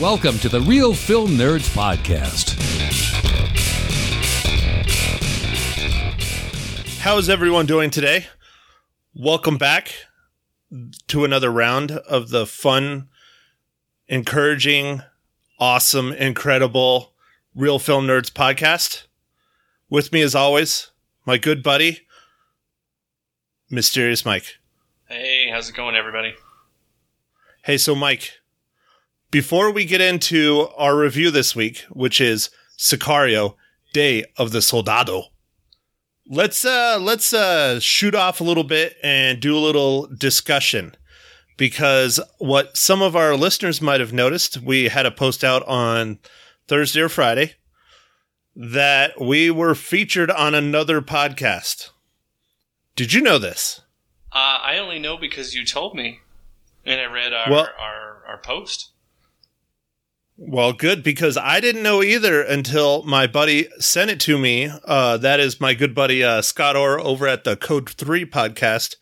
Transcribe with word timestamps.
Welcome 0.00 0.38
to 0.38 0.48
the 0.48 0.62
Real 0.62 0.94
Film 0.94 1.32
Nerds 1.32 1.68
Podcast. 1.74 2.56
How's 7.00 7.28
everyone 7.28 7.66
doing 7.66 7.90
today? 7.90 8.28
Welcome 9.14 9.58
back 9.58 9.92
to 11.08 11.24
another 11.26 11.50
round 11.50 11.90
of 11.90 12.30
the 12.30 12.46
fun, 12.46 13.10
encouraging, 14.08 15.02
awesome, 15.58 16.14
incredible 16.14 17.12
Real 17.54 17.78
Film 17.78 18.06
Nerds 18.06 18.30
podcast. 18.30 19.02
With 19.90 20.14
me, 20.14 20.22
as 20.22 20.34
always, 20.34 20.92
my 21.26 21.36
good 21.36 21.62
buddy, 21.62 22.06
Mysterious 23.68 24.24
Mike. 24.24 24.56
Hey, 25.10 25.50
how's 25.52 25.68
it 25.68 25.74
going, 25.74 25.94
everybody? 25.94 26.32
Hey, 27.64 27.76
so 27.76 27.94
Mike, 27.94 28.39
before 29.30 29.70
we 29.70 29.84
get 29.84 30.00
into 30.00 30.68
our 30.76 30.96
review 30.96 31.30
this 31.30 31.54
week, 31.54 31.84
which 31.90 32.20
is 32.20 32.50
Sicario: 32.78 33.54
Day 33.92 34.24
of 34.36 34.52
the 34.52 34.62
Soldado, 34.62 35.24
let's 36.28 36.64
uh 36.64 36.98
let's 37.00 37.32
uh 37.32 37.80
shoot 37.80 38.14
off 38.14 38.40
a 38.40 38.44
little 38.44 38.64
bit 38.64 38.96
and 39.02 39.40
do 39.40 39.56
a 39.56 39.58
little 39.60 40.06
discussion 40.06 40.94
because 41.56 42.18
what 42.38 42.76
some 42.76 43.02
of 43.02 43.14
our 43.14 43.36
listeners 43.36 43.82
might 43.82 44.00
have 44.00 44.12
noticed, 44.12 44.58
we 44.62 44.88
had 44.88 45.06
a 45.06 45.10
post 45.10 45.44
out 45.44 45.62
on 45.66 46.18
Thursday 46.68 47.00
or 47.00 47.08
Friday 47.08 47.54
that 48.56 49.20
we 49.20 49.50
were 49.50 49.74
featured 49.74 50.30
on 50.30 50.54
another 50.54 51.00
podcast. 51.00 51.90
Did 52.96 53.12
you 53.12 53.20
know 53.20 53.38
this? 53.38 53.80
Uh, 54.32 54.58
I 54.62 54.78
only 54.78 54.98
know 54.98 55.16
because 55.16 55.54
you 55.54 55.64
told 55.64 55.94
me, 55.94 56.20
and 56.84 57.00
I 57.00 57.04
read 57.06 57.32
our 57.32 57.50
Well- 57.50 57.68
our, 57.78 58.22
our 58.26 58.38
post. 58.38 58.89
Well, 60.42 60.72
good 60.72 61.02
because 61.02 61.36
I 61.36 61.60
didn't 61.60 61.82
know 61.82 62.02
either 62.02 62.40
until 62.40 63.02
my 63.02 63.26
buddy 63.26 63.68
sent 63.78 64.10
it 64.10 64.18
to 64.20 64.38
me. 64.38 64.72
Uh, 64.86 65.18
that 65.18 65.38
is 65.38 65.60
my 65.60 65.74
good 65.74 65.94
buddy 65.94 66.24
uh, 66.24 66.40
Scott 66.40 66.76
Orr 66.76 66.98
over 66.98 67.28
at 67.28 67.44
the 67.44 67.56
Code 67.56 67.90
Three 67.90 68.24
podcast. 68.24 68.96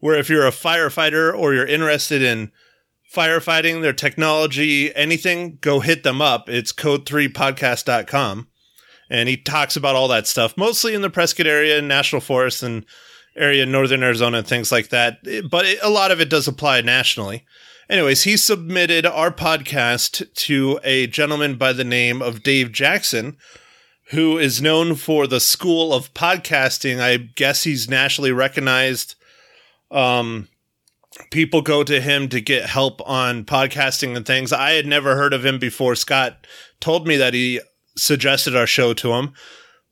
Where 0.00 0.18
if 0.18 0.28
you're 0.28 0.46
a 0.46 0.50
firefighter 0.50 1.34
or 1.34 1.54
you're 1.54 1.66
interested 1.66 2.20
in 2.20 2.52
firefighting, 3.10 3.80
their 3.80 3.94
technology, 3.94 4.94
anything, 4.94 5.56
go 5.62 5.80
hit 5.80 6.02
them 6.02 6.20
up. 6.20 6.50
It's 6.50 6.70
code3podcast.com. 6.70 8.48
And 9.08 9.28
he 9.30 9.38
talks 9.38 9.76
about 9.76 9.96
all 9.96 10.08
that 10.08 10.26
stuff, 10.26 10.54
mostly 10.58 10.92
in 10.92 11.00
the 11.00 11.08
Prescott 11.08 11.46
area, 11.46 11.80
National 11.80 12.20
Forest, 12.20 12.62
and 12.62 12.84
area 13.34 13.62
in 13.62 13.72
northern 13.72 14.02
Arizona, 14.02 14.38
and 14.38 14.46
things 14.46 14.70
like 14.70 14.90
that. 14.90 15.20
But 15.48 15.64
it, 15.64 15.78
a 15.82 15.88
lot 15.88 16.10
of 16.10 16.20
it 16.20 16.28
does 16.28 16.46
apply 16.46 16.82
nationally. 16.82 17.46
Anyways, 17.88 18.22
he 18.22 18.36
submitted 18.36 19.04
our 19.04 19.30
podcast 19.30 20.32
to 20.34 20.80
a 20.82 21.06
gentleman 21.06 21.56
by 21.56 21.72
the 21.74 21.84
name 21.84 22.22
of 22.22 22.42
Dave 22.42 22.72
Jackson, 22.72 23.36
who 24.10 24.38
is 24.38 24.62
known 24.62 24.94
for 24.94 25.26
the 25.26 25.40
school 25.40 25.92
of 25.92 26.14
podcasting. 26.14 27.00
I 27.00 27.18
guess 27.18 27.64
he's 27.64 27.88
nationally 27.88 28.32
recognized. 28.32 29.16
Um, 29.90 30.48
people 31.30 31.60
go 31.60 31.84
to 31.84 32.00
him 32.00 32.28
to 32.30 32.40
get 32.40 32.66
help 32.66 33.06
on 33.06 33.44
podcasting 33.44 34.16
and 34.16 34.24
things. 34.24 34.50
I 34.50 34.72
had 34.72 34.86
never 34.86 35.16
heard 35.16 35.34
of 35.34 35.44
him 35.44 35.58
before. 35.58 35.94
Scott 35.94 36.46
told 36.80 37.06
me 37.06 37.16
that 37.18 37.34
he 37.34 37.60
suggested 37.96 38.56
our 38.56 38.66
show 38.66 38.94
to 38.94 39.12
him, 39.12 39.34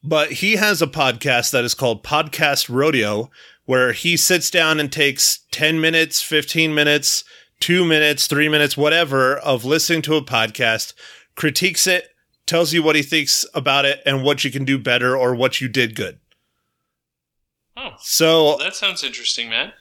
but 0.03 0.33
he 0.33 0.57
has 0.57 0.81
a 0.81 0.87
podcast 0.87 1.51
that 1.51 1.65
is 1.65 1.75
called 1.75 2.03
Podcast 2.03 2.70
Rodeo, 2.70 3.31
where 3.67 3.93
he 3.93 4.17
sits 4.17 4.51
down 4.51 4.81
and 4.81 4.91
takes 4.91 5.41
10 5.53 5.79
minutes, 5.79 6.23
15 6.23 6.74
minutes, 6.74 7.23
two 7.62 7.84
minutes, 7.84 8.27
three 8.27 8.48
minutes, 8.48 8.77
whatever, 8.77 9.39
of 9.39 9.64
listening 9.64 10.02
to 10.02 10.17
a 10.17 10.23
podcast, 10.23 10.92
critiques 11.36 11.86
it, 11.86 12.08
tells 12.45 12.73
you 12.73 12.83
what 12.83 12.96
he 12.96 13.02
thinks 13.02 13.46
about 13.55 13.84
it 13.84 14.02
and 14.05 14.24
what 14.24 14.42
you 14.42 14.50
can 14.50 14.64
do 14.64 14.78
better 14.78 15.17
or 15.17 15.33
what 15.34 15.61
you 15.61 15.68
did 15.68 15.95
good. 15.95 16.18
Oh, 17.77 17.92
So, 18.00 18.56
that 18.58 18.74
sounds 18.74 19.05
interesting, 19.05 19.48
man. 19.48 19.73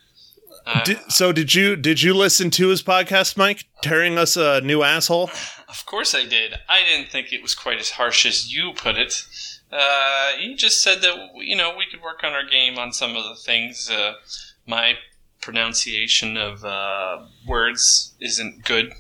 Uh, 0.66 0.84
di- 0.84 1.00
so 1.10 1.32
did 1.32 1.56
you 1.56 1.76
did 1.76 2.04
you 2.04 2.14
listen 2.14 2.52
to 2.52 2.68
his 2.68 2.84
podcast, 2.84 3.36
Mike? 3.36 3.66
Tearing 3.82 4.20
us 4.20 4.38
a 4.38 4.62
new 4.62 4.84
asshole. 4.84 5.32
of 5.68 5.84
course, 5.88 6.14
I 6.14 6.26
did. 6.26 6.54
I 6.70 6.84
didn't 6.84 7.10
think 7.10 7.34
it 7.34 7.42
was 7.42 7.56
quite 7.56 7.80
as 7.80 7.90
harsh 7.90 8.28
as 8.28 8.54
you 8.54 8.72
put 8.76 8.96
it. 8.96 9.26
Uh, 9.72 10.34
he 10.38 10.54
just 10.54 10.84
said 10.84 11.02
that 11.02 11.32
you 11.38 11.56
know 11.56 11.76
we 11.76 11.88
could 11.90 12.04
work 12.04 12.24
on 12.24 12.34
our 12.34 12.46
game 12.46 12.78
on 12.78 12.94
some 12.94 13.16
of 13.18 13.24
the 13.24 13.36
things. 13.36 13.90
Uh, 13.90 14.14
my 14.68 14.94
pronunciation 15.42 16.38
of 16.38 16.64
uh, 16.64 17.26
words 17.48 18.14
isn't 18.20 18.64
good 18.66 18.94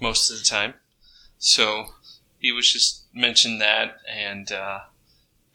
most 0.00 0.30
of 0.30 0.38
the 0.38 0.44
time, 0.44 0.74
so 1.38 1.86
he 2.38 2.52
was 2.52 2.72
just 2.72 3.04
mentioned 3.14 3.60
that 3.60 3.96
and 4.12 4.52
uh, 4.52 4.80
a 4.80 4.86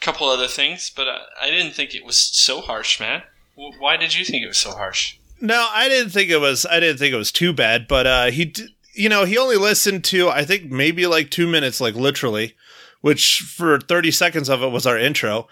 couple 0.01 0.27
other 0.27 0.47
things. 0.47 0.91
But 0.95 1.07
I, 1.07 1.19
I 1.43 1.49
didn't 1.49 1.73
think 1.73 1.93
it 1.95 2.05
was 2.05 2.17
so 2.17 2.61
harsh, 2.61 2.99
man. 2.99 3.23
W- 3.55 3.73
Why 3.79 3.97
did 3.97 4.15
you 4.15 4.25
think 4.25 4.43
it 4.43 4.47
was 4.47 4.57
so 4.57 4.71
harsh? 4.71 5.17
No, 5.39 5.67
I 5.71 5.87
didn't 5.89 6.11
think 6.11 6.29
it 6.29 6.37
was. 6.39 6.65
I 6.65 6.79
didn't 6.79 6.97
think 6.97 7.13
it 7.13 7.17
was 7.17 7.31
too 7.31 7.53
bad. 7.53 7.87
But 7.87 8.07
uh, 8.07 8.25
he, 8.31 8.45
d- 8.45 8.75
you 8.93 9.09
know, 9.09 9.25
he 9.25 9.37
only 9.37 9.57
listened 9.57 10.03
to 10.05 10.29
I 10.29 10.43
think 10.45 10.71
maybe 10.71 11.05
like 11.07 11.29
two 11.29 11.47
minutes, 11.47 11.79
like 11.81 11.95
literally, 11.95 12.55
which 13.01 13.39
for 13.55 13.79
thirty 13.79 14.11
seconds 14.11 14.49
of 14.49 14.61
it 14.63 14.69
was 14.71 14.85
our 14.87 14.97
intro. 14.97 15.47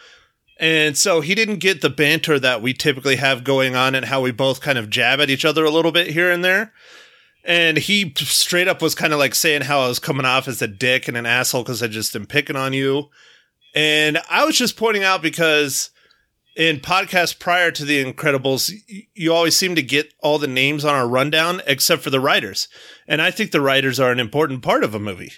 And 0.62 0.96
so 0.96 1.22
he 1.22 1.34
didn't 1.34 1.58
get 1.58 1.82
the 1.82 1.90
banter 1.90 2.40
that 2.40 2.62
we 2.62 2.74
typically 2.74 3.16
have 3.16 3.44
going 3.44 3.76
on 3.76 3.96
and 3.96 4.06
how 4.06 4.22
we 4.22 4.32
both 4.32 4.62
kind 4.62 4.78
of 4.78 4.92
jab 4.92 5.20
at 5.20 5.32
each 5.32 5.44
other 5.44 5.66
a 5.66 5.72
little 5.72 5.92
bit 5.92 6.12
here 6.12 6.30
and 6.30 6.46
there. 6.46 6.72
And 7.44 7.78
he 7.78 8.14
straight 8.16 8.68
up 8.68 8.80
was 8.80 8.94
kind 8.94 9.12
of 9.12 9.18
like 9.18 9.34
saying 9.34 9.64
how 9.64 9.80
I 9.82 9.88
was 9.88 9.98
coming 9.98 10.26
off 10.26 10.48
as 10.48 10.62
a 10.62 10.68
dick 10.68 11.08
and 11.08 11.18
an 11.18 11.26
asshole 11.26 11.64
because 11.64 11.82
I 11.82 11.88
just 11.88 12.16
am 12.16 12.28
picking 12.28 12.56
on 12.56 12.74
you. 12.74 13.10
And 13.74 14.20
I 14.30 14.46
was 14.46 14.56
just 14.56 14.78
pointing 14.78 15.04
out 15.04 15.24
because 15.24 15.90
in 16.56 16.78
podcasts 16.78 17.38
prior 17.38 17.72
to 17.72 17.84
the 17.84 18.06
Incredibles, 18.06 18.72
you 19.16 19.34
always 19.34 19.58
seem 19.58 19.74
to 19.74 19.82
get 19.82 20.14
all 20.20 20.38
the 20.38 20.46
names 20.46 20.86
on 20.86 20.94
our 20.94 21.08
rundown 21.08 21.64
except 21.66 22.04
for 22.04 22.12
the 22.12 22.20
writers. 22.20 22.68
And 23.08 23.20
I 23.20 23.32
think 23.32 23.50
the 23.50 23.62
writers 23.62 24.00
are 24.00 24.12
an 24.12 24.20
important 24.20 24.62
part 24.62 24.84
of 24.84 24.94
a 24.94 25.00
movie. 25.00 25.32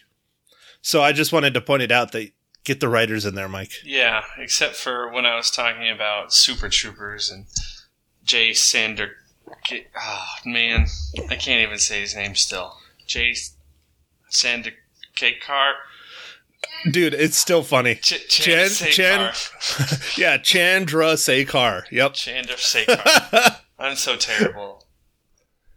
So 0.82 1.02
I 1.02 1.14
just 1.14 1.32
wanted 1.32 1.54
to 1.54 1.62
point 1.62 1.84
it 1.84 1.94
out 1.94 2.12
that 2.12 2.34
get 2.64 2.80
the 2.80 2.88
writers 2.90 3.26
in 3.26 3.36
there, 3.36 3.50
Mike. 3.50 3.72
Yeah, 3.84 4.24
except 4.38 4.76
for 4.76 5.10
when 5.12 5.26
I 5.26 5.36
was 5.36 5.52
talking 5.52 5.90
about 5.90 6.34
Super 6.34 6.70
Troopers 6.70 7.30
and 7.30 7.46
Jay 8.24 8.54
Sander. 8.54 9.18
Oh, 10.00 10.26
man. 10.46 10.88
I 11.30 11.36
can't 11.36 11.62
even 11.62 11.78
say 11.80 12.02
his 12.02 12.16
name 12.16 12.36
still. 12.36 12.78
Jay 13.06 13.36
Sander 14.30 14.72
Car. 15.46 15.74
Dude, 16.90 17.14
it's 17.14 17.38
still 17.38 17.62
funny. 17.64 17.96
Ch- 17.96 18.28
Chan, 18.30 18.70
Chan, 18.70 18.92
Chan, 18.92 19.34
yeah, 20.18 20.38
Chandra 20.38 21.14
Sekar. 21.14 21.84
Yep. 21.92 22.14
Chandra 22.14 22.56
Sekar. 22.56 23.60
I'm 23.80 23.96
so 23.96 24.16
terrible. 24.16 24.86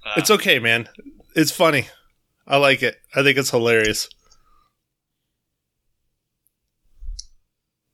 Uh, 0.05 0.15
It's 0.17 0.31
okay, 0.31 0.59
man. 0.61 0.89
It's 1.35 1.51
funny. 1.51 1.89
I 2.47 2.57
like 2.59 2.83
it. 2.83 2.97
I 3.15 3.23
think 3.25 3.37
it's 3.39 3.51
hilarious. 3.51 4.09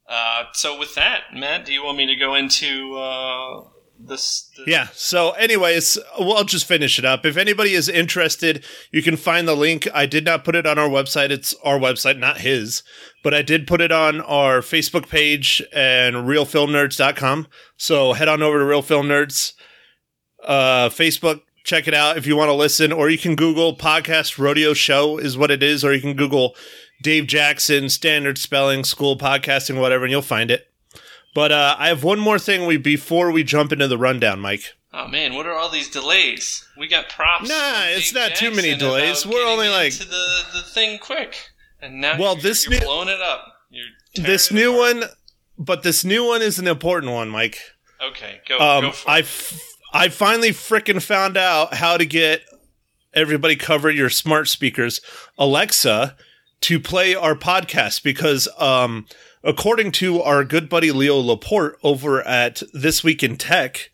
Uh, 0.08 0.44
so 0.52 0.78
with 0.78 0.94
that, 0.94 1.22
Matt, 1.34 1.64
do 1.64 1.72
you 1.72 1.84
want 1.84 1.96
me 1.96 2.06
to 2.06 2.16
go 2.16 2.34
into 2.34 2.96
uh, 2.96 3.64
this? 3.98 4.50
Yeah. 4.66 4.88
So, 4.92 5.30
anyways, 5.32 5.98
we'll 6.18 6.44
just 6.44 6.66
finish 6.66 6.98
it 6.98 7.04
up. 7.04 7.24
If 7.24 7.36
anybody 7.36 7.72
is 7.72 7.88
interested, 7.88 8.64
you 8.91 9.02
can 9.02 9.16
find 9.16 9.46
the 9.46 9.54
link. 9.54 9.88
I 9.94 10.06
did 10.06 10.24
not 10.24 10.44
put 10.44 10.56
it 10.56 10.66
on 10.66 10.78
our 10.78 10.88
website. 10.88 11.30
It's 11.30 11.54
our 11.64 11.78
website, 11.78 12.18
not 12.18 12.38
his, 12.38 12.82
but 13.22 13.32
I 13.32 13.42
did 13.42 13.66
put 13.66 13.80
it 13.80 13.92
on 13.92 14.21
our 14.21 14.60
Facebook 14.60 15.09
page 15.09 15.62
and 15.72 16.16
realfilmnerds.com. 16.16 17.47
So 17.77 18.12
head 18.12 18.28
on 18.28 18.42
over 18.42 18.59
to 18.59 18.65
Real 18.65 18.82
Film 18.82 19.06
Nerds, 19.06 19.53
uh, 20.44 20.88
Facebook. 20.88 21.42
Check 21.65 21.86
it 21.86 21.94
out 21.94 22.16
if 22.16 22.27
you 22.27 22.36
want 22.36 22.48
to 22.48 22.54
listen, 22.54 22.91
or 22.91 23.09
you 23.09 23.18
can 23.18 23.36
Google 23.36 23.77
podcast 23.77 24.36
rodeo 24.36 24.74
show 24.74 25.16
is 25.16 25.38
what 25.38 25.53
it 25.53 25.62
is, 25.62 25.84
or 25.84 25.94
you 25.94 26.00
can 26.00 26.16
Google 26.16 26.56
Dave 27.03 27.27
Jackson 27.27 27.89
standard 27.89 28.39
spelling 28.39 28.84
school 28.84 29.19
podcasting 29.19 29.78
whatever, 29.81 30.04
and 30.04 30.10
you'll 30.13 30.22
find 30.22 30.51
it. 30.51 30.69
But 31.34 31.51
uh, 31.53 31.77
I 31.78 31.89
have 31.89 32.04
one 32.04 32.19
more 32.21 32.39
thing 32.39 32.66
we 32.66 32.77
before 32.77 33.31
we 33.31 33.43
jump 33.45 33.72
into 33.72 33.89
the 33.89 33.99
rundown, 33.99 34.41
Mike. 34.41 34.75
Oh 34.95 35.09
man, 35.09 35.34
what 35.34 35.47
are 35.47 35.53
all 35.54 35.71
these 35.71 35.89
delays? 35.89 36.66
We 36.78 36.87
got 36.87 37.09
props. 37.09 37.49
Nah, 37.49 37.84
it's 37.87 38.13
not 38.15 38.34
too 38.34 38.51
many 38.51 38.75
delays. 38.77 39.25
We're 39.27 39.47
only, 39.47 39.69
like- 39.69 39.93
into 39.93 40.04
the 40.04 40.45
the 40.54 40.63
thing 40.63 40.99
quick, 40.99 41.34
and 41.81 42.01
now 42.01 42.19
Well, 42.19 42.34
you're, 42.34 42.43
this 42.43 42.65
you're 42.66 42.78
new- 42.78 42.87
blowing 42.87 43.09
it 43.09 43.21
up. 43.21 43.47
You're 43.71 43.87
this 44.27 44.51
it 44.51 44.54
new 44.54 44.75
apart. 44.75 44.97
one, 44.97 45.10
but 45.59 45.83
this 45.83 46.04
new 46.04 46.27
one 46.27 46.43
is 46.43 46.59
an 46.59 46.69
important 46.69 47.13
one, 47.13 47.31
Mike. 47.31 47.59
Okay, 48.07 48.41
go 48.47 48.59
Um, 48.59 48.84
go 48.84 48.93
for 48.93 49.10
I 49.10 49.19
it. 49.19 49.25
f- 49.25 49.59
I 49.95 50.09
finally 50.10 50.51
frickin' 50.51 51.01
found 51.01 51.39
out 51.39 51.72
how 51.75 51.97
to 51.97 52.04
get 52.04 52.43
everybody 53.15 53.57
cover 53.57 53.91
your 53.91 54.10
smart 54.10 54.49
speakers, 54.49 55.01
Alexa, 55.39 56.16
to 56.62 56.80
play 56.80 57.14
our 57.14 57.34
podcast 57.34 58.03
because, 58.03 58.48
um, 58.59 59.06
according 59.44 59.92
to 59.92 60.22
our 60.22 60.44
good 60.44 60.68
buddy 60.68 60.91
Leo 60.91 61.18
Laporte 61.18 61.78
over 61.82 62.22
at 62.22 62.62
This 62.72 63.04
Week 63.04 63.22
in 63.22 63.36
Tech, 63.36 63.91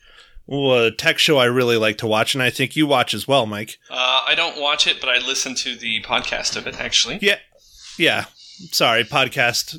a 0.51 0.91
tech 0.97 1.19
show 1.19 1.39
I 1.39 1.45
really 1.45 1.77
like 1.77 1.99
to 1.99 2.07
watch, 2.07 2.35
and 2.35 2.43
I 2.43 2.51
think 2.51 2.77
you 2.77 2.87
watch 2.87 3.13
as 3.13 3.29
well, 3.29 3.47
Mike. 3.47 3.79
Uh, 3.91 4.23
I 4.27 4.35
don't 4.35 4.61
watch 4.61 4.87
it, 4.87 5.01
but 5.01 5.11
I 5.11 5.19
listen 5.19 5.55
to 5.57 5.77
the 5.77 6.03
podcast 6.03 6.57
of 6.57 6.67
it. 6.67 6.81
Actually, 6.81 7.19
Yeah, 7.21 7.39
yeah. 7.99 8.25
Sorry, 8.73 9.05
podcast. 9.05 9.79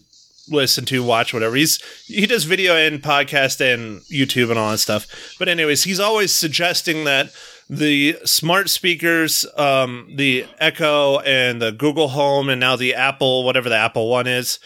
Listen 0.52 0.84
to, 0.86 1.04
watch, 1.04 1.32
whatever. 1.32 1.56
He's 1.56 1.80
he 2.08 2.26
does 2.26 2.44
video 2.46 2.76
and 2.76 3.04
podcast 3.04 3.62
and 3.62 4.02
YouTube 4.12 4.50
and 4.50 4.58
all 4.58 4.72
that 4.72 4.80
stuff. 4.80 5.36
But 5.38 5.48
anyways, 5.48 5.84
he's 5.84 6.00
always 6.00 6.34
suggesting 6.34 7.04
that 7.04 7.32
the 7.70 8.18
smart 8.26 8.70
speakers, 8.70 9.46
um, 9.56 10.12
the 10.16 10.48
Echo 10.58 11.20
and 11.20 11.62
the 11.62 11.72
Google 11.72 12.10
Home, 12.10 12.50
and 12.50 12.60
now 12.60 12.76
the 12.76 12.96
Apple, 12.96 13.44
whatever 13.46 13.70
the 13.70 13.78
Apple 13.78 14.10
One 14.10 14.26
is, 14.26 14.60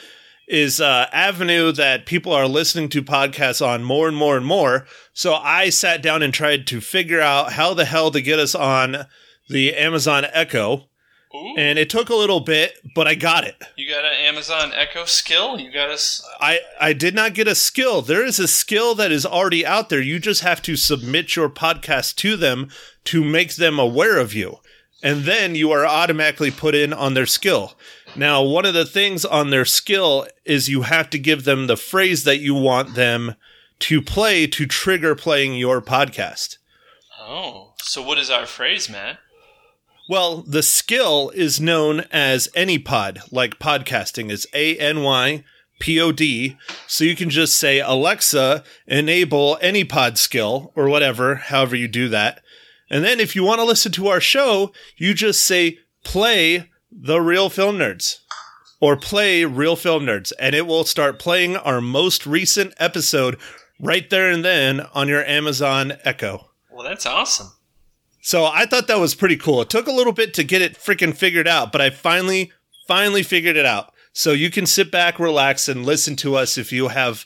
is 0.47 0.79
uh, 0.79 1.07
avenue 1.11 1.71
that 1.73 2.05
people 2.05 2.31
are 2.31 2.47
listening 2.47 2.89
to 2.89 3.03
podcasts 3.03 3.65
on 3.65 3.83
more 3.83 4.07
and 4.07 4.15
more 4.15 4.37
and 4.37 4.45
more. 4.45 4.87
So 5.13 5.33
I 5.33 5.69
sat 5.69 6.01
down 6.01 6.21
and 6.21 6.33
tried 6.33 6.65
to 6.67 6.79
figure 6.79 7.21
out 7.21 7.53
how 7.53 7.73
the 7.73 7.85
hell 7.85 8.11
to 8.11 8.21
get 8.21 8.39
us 8.39 8.55
on 8.55 9.05
the 9.49 9.73
Amazon 9.75 10.25
Echo. 10.31 10.89
Ooh, 11.35 11.55
And 11.57 11.79
it 11.79 11.89
took 11.89 12.09
a 12.09 12.15
little 12.15 12.41
bit, 12.41 12.77
but 12.93 13.07
I 13.07 13.15
got 13.15 13.43
it. 13.43 13.55
you 13.75 13.89
got 13.89 14.05
an 14.05 14.13
Amazon 14.13 14.71
Echo 14.73 15.05
skill. 15.05 15.59
You 15.59 15.71
got 15.71 15.89
us. 15.89 16.23
I, 16.39 16.59
I 16.79 16.93
did 16.93 17.15
not 17.15 17.33
get 17.33 17.47
a 17.47 17.55
skill. 17.55 18.01
There 18.03 18.23
is 18.23 18.37
a 18.39 18.47
skill 18.47 18.93
that 18.95 19.11
is 19.11 19.25
already 19.25 19.65
out 19.65 19.89
there. 19.89 20.01
You 20.01 20.19
just 20.19 20.41
have 20.41 20.61
to 20.63 20.75
submit 20.75 21.35
your 21.35 21.49
podcast 21.49 22.15
to 22.17 22.35
them 22.37 22.69
to 23.05 23.23
make 23.23 23.55
them 23.55 23.79
aware 23.79 24.19
of 24.19 24.33
you. 24.33 24.59
And 25.01 25.23
then 25.23 25.55
you 25.55 25.71
are 25.71 25.85
automatically 25.85 26.51
put 26.51 26.75
in 26.75 26.93
on 26.93 27.13
their 27.13 27.25
skill. 27.25 27.73
Now, 28.15 28.43
one 28.43 28.65
of 28.65 28.73
the 28.75 28.85
things 28.85 29.25
on 29.25 29.49
their 29.49 29.65
skill 29.65 30.27
is 30.45 30.69
you 30.69 30.83
have 30.83 31.09
to 31.09 31.17
give 31.19 31.43
them 31.45 31.65
the 31.67 31.75
phrase 31.75 32.23
that 32.25 32.37
you 32.39 32.53
want 32.53 32.93
them 32.95 33.35
to 33.79 34.01
play 34.01 34.45
to 34.47 34.65
trigger 34.67 35.15
playing 35.15 35.55
your 35.55 35.81
podcast. 35.81 36.57
Oh, 37.19 37.73
so 37.81 38.01
what 38.03 38.17
is 38.17 38.29
our 38.29 38.45
phrase, 38.45 38.89
Matt? 38.89 39.17
Well, 40.09 40.41
the 40.41 40.63
skill 40.63 41.31
is 41.33 41.61
known 41.61 42.01
as 42.11 42.49
AnyPod, 42.55 43.31
like 43.31 43.57
podcasting 43.57 44.29
is 44.29 44.45
A 44.53 44.77
N 44.77 45.01
Y 45.01 45.43
P 45.79 45.99
O 46.01 46.11
D. 46.11 46.57
So 46.87 47.03
you 47.05 47.15
can 47.15 47.29
just 47.29 47.55
say, 47.55 47.79
Alexa, 47.79 48.63
enable 48.85 49.57
AnyPod 49.61 50.17
skill, 50.17 50.73
or 50.75 50.89
whatever, 50.89 51.35
however 51.35 51.75
you 51.75 51.87
do 51.87 52.09
that. 52.09 52.41
And 52.89 53.03
then 53.03 53.19
if 53.19 53.35
you 53.35 53.43
want 53.43 53.59
to 53.59 53.65
listen 53.65 53.91
to 53.93 54.07
our 54.09 54.19
show, 54.19 54.73
you 54.97 55.13
just 55.13 55.43
say, 55.43 55.79
play 56.03 56.69
the 56.91 57.21
real 57.21 57.49
film 57.49 57.77
nerds. 57.77 58.17
Or 58.81 58.97
play 58.97 59.45
Real 59.45 59.77
Film 59.77 60.05
Nerds, 60.05 60.33
and 60.37 60.53
it 60.53 60.67
will 60.67 60.83
start 60.83 61.17
playing 61.17 61.55
our 61.55 61.79
most 61.79 62.27
recent 62.27 62.73
episode 62.79 63.39
right 63.79 64.09
there 64.09 64.29
and 64.29 64.43
then 64.43 64.81
on 64.93 65.07
your 65.07 65.23
Amazon 65.23 65.93
Echo. 66.03 66.49
Well, 66.69 66.83
that's 66.83 67.05
awesome. 67.05 67.53
So 68.25 68.45
I 68.45 68.65
thought 68.65 68.87
that 68.87 69.01
was 69.01 69.15
pretty 69.15 69.35
cool. 69.35 69.61
It 69.61 69.69
took 69.69 69.85
a 69.85 69.91
little 69.91 70.13
bit 70.13 70.33
to 70.35 70.45
get 70.45 70.61
it 70.61 70.75
freaking 70.77 71.13
figured 71.13 71.47
out, 71.47 71.73
but 71.73 71.81
I 71.81 71.89
finally, 71.89 72.53
finally 72.87 73.21
figured 73.21 73.57
it 73.57 73.65
out. 73.65 73.93
So 74.13 74.31
you 74.31 74.49
can 74.49 74.65
sit 74.65 74.89
back, 74.89 75.19
relax, 75.19 75.67
and 75.67 75.85
listen 75.85 76.15
to 76.17 76.35
us 76.35 76.57
if 76.57 76.71
you 76.71 76.87
have 76.87 77.25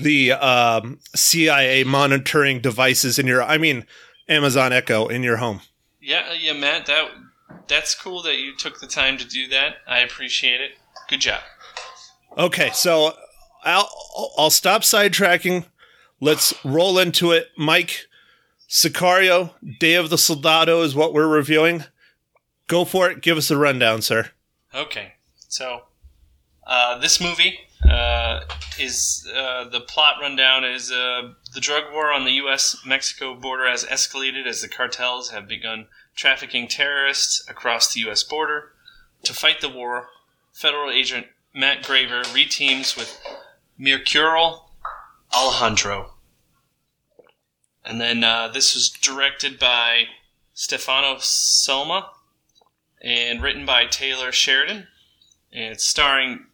the 0.00 0.32
um, 0.32 0.98
CIA 1.14 1.84
monitoring 1.84 2.60
devices 2.60 3.20
in 3.20 3.26
your, 3.28 3.40
I 3.40 3.56
mean, 3.56 3.86
Amazon 4.28 4.72
Echo 4.72 5.06
in 5.06 5.22
your 5.22 5.36
home. 5.36 5.60
Yeah, 6.00 6.32
yeah, 6.32 6.54
Matt. 6.54 6.86
That 6.86 7.10
that's 7.68 7.94
cool 7.94 8.20
that 8.22 8.38
you 8.38 8.56
took 8.56 8.80
the 8.80 8.88
time 8.88 9.18
to 9.18 9.28
do 9.28 9.46
that. 9.48 9.76
I 9.86 10.00
appreciate 10.00 10.60
it. 10.60 10.72
Good 11.08 11.20
job. 11.20 11.40
Okay, 12.36 12.70
so 12.74 13.14
I'll 13.62 13.88
I'll 14.36 14.50
stop 14.50 14.82
sidetracking. 14.82 15.66
Let's 16.20 16.52
roll 16.64 16.98
into 16.98 17.30
it, 17.30 17.50
Mike. 17.56 18.08
Sicario, 18.72 19.50
Day 19.80 19.96
of 19.96 20.08
the 20.08 20.16
Soldado 20.16 20.80
is 20.80 20.94
what 20.94 21.12
we're 21.12 21.28
reviewing. 21.28 21.84
Go 22.68 22.86
for 22.86 23.10
it. 23.10 23.20
Give 23.20 23.36
us 23.36 23.50
a 23.50 23.58
rundown, 23.58 24.00
sir. 24.00 24.30
Okay, 24.74 25.12
so 25.36 25.82
uh, 26.66 26.96
this 26.98 27.20
movie 27.20 27.58
uh, 27.86 28.40
is 28.80 29.28
uh, 29.36 29.68
the 29.68 29.80
plot 29.80 30.14
rundown 30.22 30.64
is 30.64 30.90
uh, 30.90 31.34
the 31.52 31.60
drug 31.60 31.92
war 31.92 32.10
on 32.10 32.24
the 32.24 32.32
U.S. 32.32 32.78
Mexico 32.86 33.34
border 33.34 33.68
has 33.68 33.84
escalated 33.84 34.46
as 34.46 34.62
the 34.62 34.68
cartels 34.68 35.28
have 35.32 35.46
begun 35.46 35.86
trafficking 36.16 36.66
terrorists 36.66 37.46
across 37.50 37.92
the 37.92 38.00
U.S. 38.00 38.22
border. 38.22 38.72
To 39.24 39.34
fight 39.34 39.60
the 39.60 39.68
war, 39.68 40.08
federal 40.50 40.90
agent 40.90 41.26
Matt 41.54 41.82
Graver 41.82 42.22
reteams 42.22 42.96
with 42.96 43.22
Mercurial 43.76 44.70
Alejandro. 45.30 46.11
And 47.84 48.00
then 48.00 48.22
uh, 48.22 48.48
this 48.48 48.74
was 48.74 48.90
directed 48.90 49.58
by 49.58 50.04
Stefano 50.54 51.18
Selma 51.18 52.10
and 53.00 53.42
written 53.42 53.66
by 53.66 53.86
Taylor 53.86 54.30
Sheridan. 54.30 54.86
And 55.52 55.72
it's 55.72 55.84
starring 55.84 56.46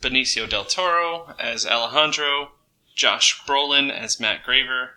Benicio 0.00 0.48
del 0.48 0.64
Toro 0.64 1.34
as 1.38 1.66
Alejandro, 1.66 2.52
Josh 2.94 3.40
Brolin 3.46 3.90
as 3.90 4.20
Matt 4.20 4.44
Graver, 4.44 4.90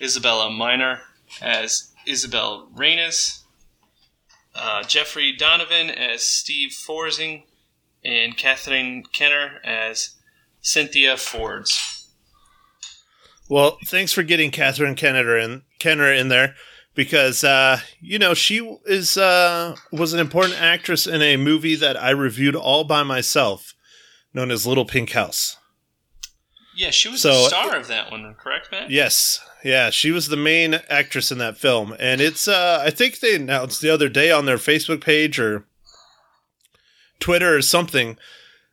Isabela 0.00 0.50
Moner 0.50 1.00
as 1.40 1.92
Isabel 2.06 2.68
Reynes, 2.72 3.44
uh, 4.54 4.84
Jeffrey 4.84 5.34
Donovan 5.36 5.90
as 5.90 6.22
Steve 6.22 6.70
Forsing, 6.70 7.44
and 8.04 8.36
Catherine 8.36 9.04
Kenner 9.12 9.60
as 9.64 10.14
Cynthia 10.60 11.16
Fords. 11.16 11.95
Well, 13.48 13.78
thanks 13.86 14.12
for 14.12 14.22
getting 14.22 14.50
Catherine 14.50 14.94
Kenner 14.96 15.36
in 15.38 15.62
Kenner 15.78 16.12
in 16.12 16.28
there 16.28 16.54
because 16.94 17.44
uh, 17.44 17.80
you 18.00 18.18
know 18.18 18.34
she 18.34 18.58
is 18.86 19.16
uh, 19.16 19.76
was 19.92 20.12
an 20.12 20.18
important 20.20 20.60
actress 20.60 21.06
in 21.06 21.22
a 21.22 21.36
movie 21.36 21.76
that 21.76 22.00
I 22.00 22.10
reviewed 22.10 22.56
all 22.56 22.84
by 22.84 23.02
myself, 23.04 23.74
known 24.34 24.50
as 24.50 24.66
Little 24.66 24.84
Pink 24.84 25.12
House. 25.12 25.56
Yeah, 26.76 26.90
she 26.90 27.08
was 27.08 27.22
So- 27.22 27.30
the 27.44 27.48
star 27.48 27.76
of 27.76 27.86
that 27.88 28.10
one, 28.10 28.34
correct, 28.34 28.70
Matt? 28.70 28.90
Yes, 28.90 29.40
yeah, 29.64 29.88
she 29.90 30.10
was 30.10 30.28
the 30.28 30.36
main 30.36 30.74
actress 30.90 31.32
in 31.32 31.38
that 31.38 31.56
film, 31.56 31.94
and 31.98 32.20
it's 32.20 32.48
uh, 32.48 32.82
I 32.84 32.90
think 32.90 33.20
they 33.20 33.36
announced 33.36 33.80
the 33.80 33.90
other 33.90 34.08
day 34.08 34.30
on 34.30 34.44
their 34.46 34.58
Facebook 34.58 35.00
page 35.00 35.38
or 35.38 35.64
Twitter 37.20 37.56
or 37.56 37.62
something 37.62 38.18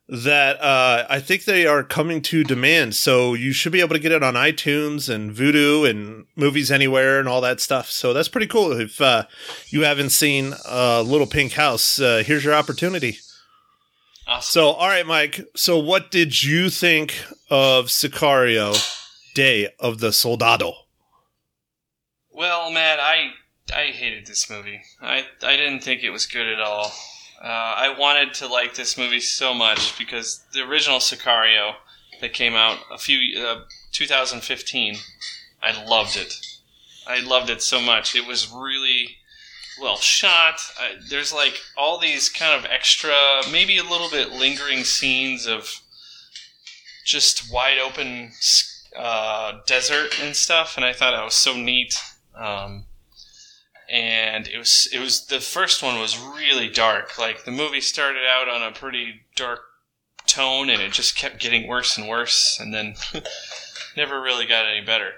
that 0.08 0.62
uh, 0.62 1.06
I 1.10 1.20
think 1.20 1.46
they 1.46 1.66
are 1.66 1.84
coming 1.84 2.22
to 2.24 2.44
demand. 2.44 2.96
So 2.96 3.34
you 3.34 3.54
should 3.54 3.72
be 3.72 3.80
able 3.80 3.96
to 3.96 4.00
get 4.00 4.12
it 4.12 4.24
on 4.24 4.34
iTunes 4.34 5.10
and 5.14 5.32
Vudu 5.32 5.90
and 5.90 6.26
Movies 6.36 6.72
Anywhere 6.72 7.20
and 7.20 7.28
all 7.28 7.42
that 7.42 7.60
stuff. 7.60 7.90
So 7.90 8.14
that's 8.14 8.28
pretty 8.28 8.48
cool. 8.48 8.74
If 8.74 9.00
uh, 9.00 9.24
you 9.68 9.82
haven't 9.82 10.10
seen 10.10 10.54
uh, 10.70 11.02
Little 11.02 11.28
Pink 11.28 11.54
House, 11.54 12.00
uh, 12.00 12.24
here's 12.26 12.44
your 12.44 12.54
opportunity. 12.54 13.18
Awesome. 14.28 14.52
So, 14.52 14.68
all 14.72 14.88
right, 14.88 15.06
Mike. 15.06 15.42
So, 15.56 15.78
what 15.78 16.10
did 16.10 16.44
you 16.44 16.70
think 16.70 17.14
of 17.50 17.88
Sicario 17.88 18.74
Day 19.36 19.68
of 19.80 20.00
the 20.00 20.14
Soldado? 20.14 20.74
Well, 22.32 22.72
Matt, 22.72 23.00
I 23.02 23.32
I 23.76 23.88
hated 23.88 24.26
this 24.26 24.50
movie. 24.50 24.82
I 25.02 25.26
I 25.44 25.58
didn't 25.58 25.82
think 25.82 26.04
it 26.04 26.10
was 26.10 26.26
good 26.26 26.48
at 26.48 26.62
all. 26.62 26.94
Uh, 27.44 27.48
I 27.48 27.96
wanted 27.98 28.34
to 28.36 28.48
like 28.48 28.76
this 28.76 28.98
movie 28.98 29.20
so 29.20 29.54
much 29.54 29.98
because 30.00 30.46
the 30.54 30.62
original 30.62 31.00
Sicario 31.00 31.74
that 32.22 32.32
came 32.32 32.54
out 32.54 32.80
a 32.90 32.98
few 32.98 33.38
uh, 33.38 33.64
2015, 33.92 34.96
I 35.62 35.84
loved 35.86 36.16
it. 36.16 36.34
I 37.06 37.20
loved 37.20 37.50
it 37.50 37.62
so 37.62 37.82
much. 37.82 38.16
It 38.16 38.26
was 38.26 38.50
really 38.50 39.18
well 39.82 39.98
shot. 39.98 40.62
I, 40.80 40.96
there's 41.10 41.34
like 41.34 41.60
all 41.78 42.00
these 42.00 42.30
kind 42.30 42.58
of 42.58 42.70
extra, 42.72 43.14
maybe 43.52 43.78
a 43.78 43.84
little 43.84 44.10
bit 44.10 44.32
lingering 44.32 44.86
scenes 44.86 45.46
of 45.46 45.82
just 47.04 47.52
wide 47.52 47.78
open 47.78 48.32
uh, 48.98 49.60
desert 49.68 50.18
and 50.22 50.34
stuff, 50.34 50.78
and 50.78 50.86
I 50.86 50.94
thought 50.94 51.12
that 51.12 51.26
was 51.26 51.34
so 51.34 51.58
neat. 51.58 52.00
Um, 52.36 52.86
and 53.94 54.48
it 54.48 54.58
was 54.58 54.90
it 54.92 55.00
was 55.00 55.28
the 55.28 55.40
first 55.40 55.84
one 55.84 56.00
was 56.00 56.18
really 56.20 56.68
dark. 56.68 57.20
Like 57.20 57.46
the 57.46 57.52
movie 57.52 57.80
started 57.80 58.24
out 58.28 58.50
on 58.50 58.64
a 58.64 58.72
pretty 58.72 59.22
dark 59.36 59.60
tone, 60.26 60.72
and 60.72 60.82
it 60.82 60.92
just 60.92 61.16
kept 61.16 61.40
getting 61.40 61.68
worse 61.68 61.96
and 61.96 62.10
worse, 62.10 62.58
and 62.60 62.74
then 62.74 62.96
never 63.96 64.20
really 64.20 64.48
got 64.48 64.66
any 64.66 64.84
better. 64.84 65.12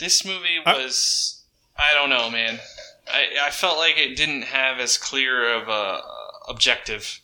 This 0.00 0.24
movie 0.24 0.58
I- 0.66 0.74
was 0.76 1.44
I 1.78 1.94
don't 1.94 2.10
know, 2.10 2.28
man. 2.28 2.58
I, 3.06 3.46
I 3.46 3.50
felt 3.50 3.78
like 3.78 3.98
it 3.98 4.16
didn't 4.16 4.42
have 4.42 4.80
as 4.80 4.98
clear 4.98 5.54
of 5.54 5.68
a 5.68 6.00
objective. 6.48 7.20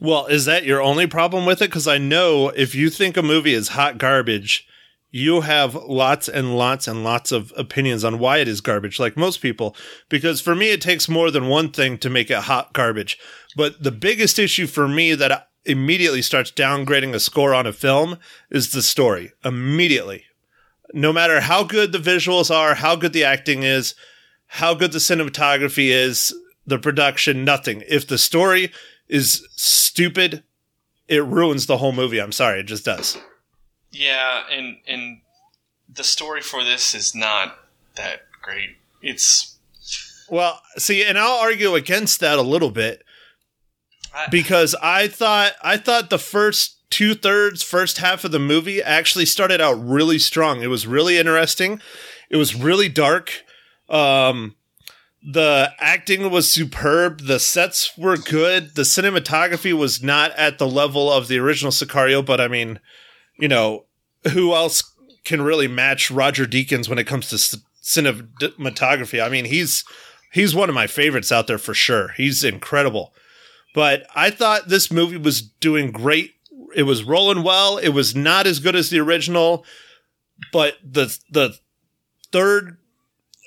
Well, 0.00 0.26
is 0.26 0.44
that 0.44 0.64
your 0.64 0.80
only 0.80 1.08
problem 1.08 1.44
with 1.46 1.60
it? 1.60 1.70
Because 1.70 1.88
I 1.88 1.98
know 1.98 2.50
if 2.50 2.76
you 2.76 2.90
think 2.90 3.16
a 3.16 3.22
movie 3.22 3.54
is 3.54 3.68
hot 3.68 3.98
garbage, 3.98 4.67
you 5.10 5.40
have 5.40 5.74
lots 5.74 6.28
and 6.28 6.56
lots 6.56 6.86
and 6.86 7.02
lots 7.02 7.32
of 7.32 7.52
opinions 7.56 8.04
on 8.04 8.18
why 8.18 8.38
it 8.38 8.48
is 8.48 8.60
garbage, 8.60 9.00
like 9.00 9.16
most 9.16 9.40
people. 9.40 9.74
Because 10.08 10.40
for 10.40 10.54
me, 10.54 10.70
it 10.70 10.82
takes 10.82 11.08
more 11.08 11.30
than 11.30 11.48
one 11.48 11.70
thing 11.70 11.96
to 11.98 12.10
make 12.10 12.30
it 12.30 12.38
hot 12.40 12.72
garbage. 12.74 13.18
But 13.56 13.82
the 13.82 13.90
biggest 13.90 14.38
issue 14.38 14.66
for 14.66 14.86
me 14.86 15.14
that 15.14 15.48
immediately 15.64 16.22
starts 16.22 16.50
downgrading 16.50 17.14
a 17.14 17.20
score 17.20 17.54
on 17.54 17.66
a 17.66 17.72
film 17.72 18.18
is 18.50 18.72
the 18.72 18.82
story. 18.82 19.32
Immediately. 19.44 20.24
no 20.92 21.12
matter 21.12 21.40
how 21.40 21.64
good 21.64 21.92
the 21.92 21.98
visuals 21.98 22.54
are, 22.54 22.74
how 22.74 22.96
good 22.96 23.12
the 23.12 23.24
acting 23.24 23.62
is, 23.62 23.94
how 24.46 24.74
good 24.74 24.92
the 24.92 24.98
cinematography 24.98 25.88
is, 25.88 26.34
the 26.66 26.78
production, 26.78 27.44
nothing. 27.44 27.82
If 27.88 28.06
the 28.06 28.18
story 28.18 28.72
is 29.08 29.46
stupid, 29.56 30.42
it 31.06 31.24
ruins 31.24 31.66
the 31.66 31.78
whole 31.78 31.92
movie. 31.92 32.20
I'm 32.20 32.32
sorry, 32.32 32.60
it 32.60 32.64
just 32.64 32.84
does. 32.84 33.18
Yeah, 33.90 34.44
and 34.50 34.78
and 34.86 35.20
the 35.92 36.04
story 36.04 36.40
for 36.40 36.64
this 36.64 36.94
is 36.94 37.14
not 37.14 37.58
that 37.96 38.22
great. 38.42 38.76
It's 39.02 39.56
well, 40.28 40.60
see, 40.76 41.04
and 41.04 41.18
I'll 41.18 41.40
argue 41.40 41.74
against 41.74 42.20
that 42.20 42.38
a 42.38 42.42
little 42.42 42.70
bit 42.70 43.02
because 44.30 44.74
I 44.82 45.08
thought 45.08 45.52
I 45.62 45.76
thought 45.76 46.10
the 46.10 46.18
first 46.18 46.76
two 46.90 47.14
thirds, 47.14 47.62
first 47.62 47.98
half 47.98 48.24
of 48.24 48.32
the 48.32 48.38
movie 48.38 48.82
actually 48.82 49.26
started 49.26 49.60
out 49.60 49.74
really 49.74 50.18
strong. 50.18 50.62
It 50.62 50.68
was 50.68 50.86
really 50.86 51.18
interesting. 51.18 51.80
It 52.30 52.36
was 52.36 52.54
really 52.54 52.88
dark. 52.88 53.44
Um, 53.88 54.54
the 55.22 55.72
acting 55.78 56.30
was 56.30 56.50
superb. 56.50 57.22
The 57.22 57.40
sets 57.40 57.96
were 57.98 58.16
good. 58.16 58.74
The 58.74 58.82
cinematography 58.82 59.72
was 59.72 60.02
not 60.02 60.30
at 60.32 60.58
the 60.58 60.68
level 60.68 61.12
of 61.12 61.28
the 61.28 61.38
original 61.38 61.72
Sicario, 61.72 62.24
but 62.24 62.40
I 62.40 62.48
mean, 62.48 62.80
you 63.38 63.48
know, 63.48 63.84
who 64.32 64.54
else 64.54 64.94
can 65.24 65.42
really 65.42 65.68
match 65.68 66.10
Roger 66.10 66.46
Deakins 66.46 66.88
when 66.88 66.98
it 66.98 67.06
comes 67.06 67.28
to 67.30 67.60
cinematography? 67.82 69.24
I 69.24 69.28
mean, 69.28 69.44
he's 69.44 69.84
he's 70.32 70.54
one 70.54 70.68
of 70.68 70.74
my 70.74 70.86
favorites 70.86 71.32
out 71.32 71.46
there 71.46 71.58
for 71.58 71.74
sure. 71.74 72.08
He's 72.16 72.44
incredible. 72.44 73.14
But 73.74 74.06
I 74.14 74.30
thought 74.30 74.68
this 74.68 74.90
movie 74.90 75.18
was 75.18 75.42
doing 75.42 75.92
great. 75.92 76.34
It 76.74 76.84
was 76.84 77.04
rolling 77.04 77.42
well. 77.42 77.78
It 77.78 77.90
was 77.90 78.14
not 78.14 78.46
as 78.46 78.60
good 78.60 78.74
as 78.74 78.90
the 78.90 79.00
original, 79.00 79.64
but 80.52 80.74
the 80.82 81.16
the 81.30 81.56
third 82.32 82.78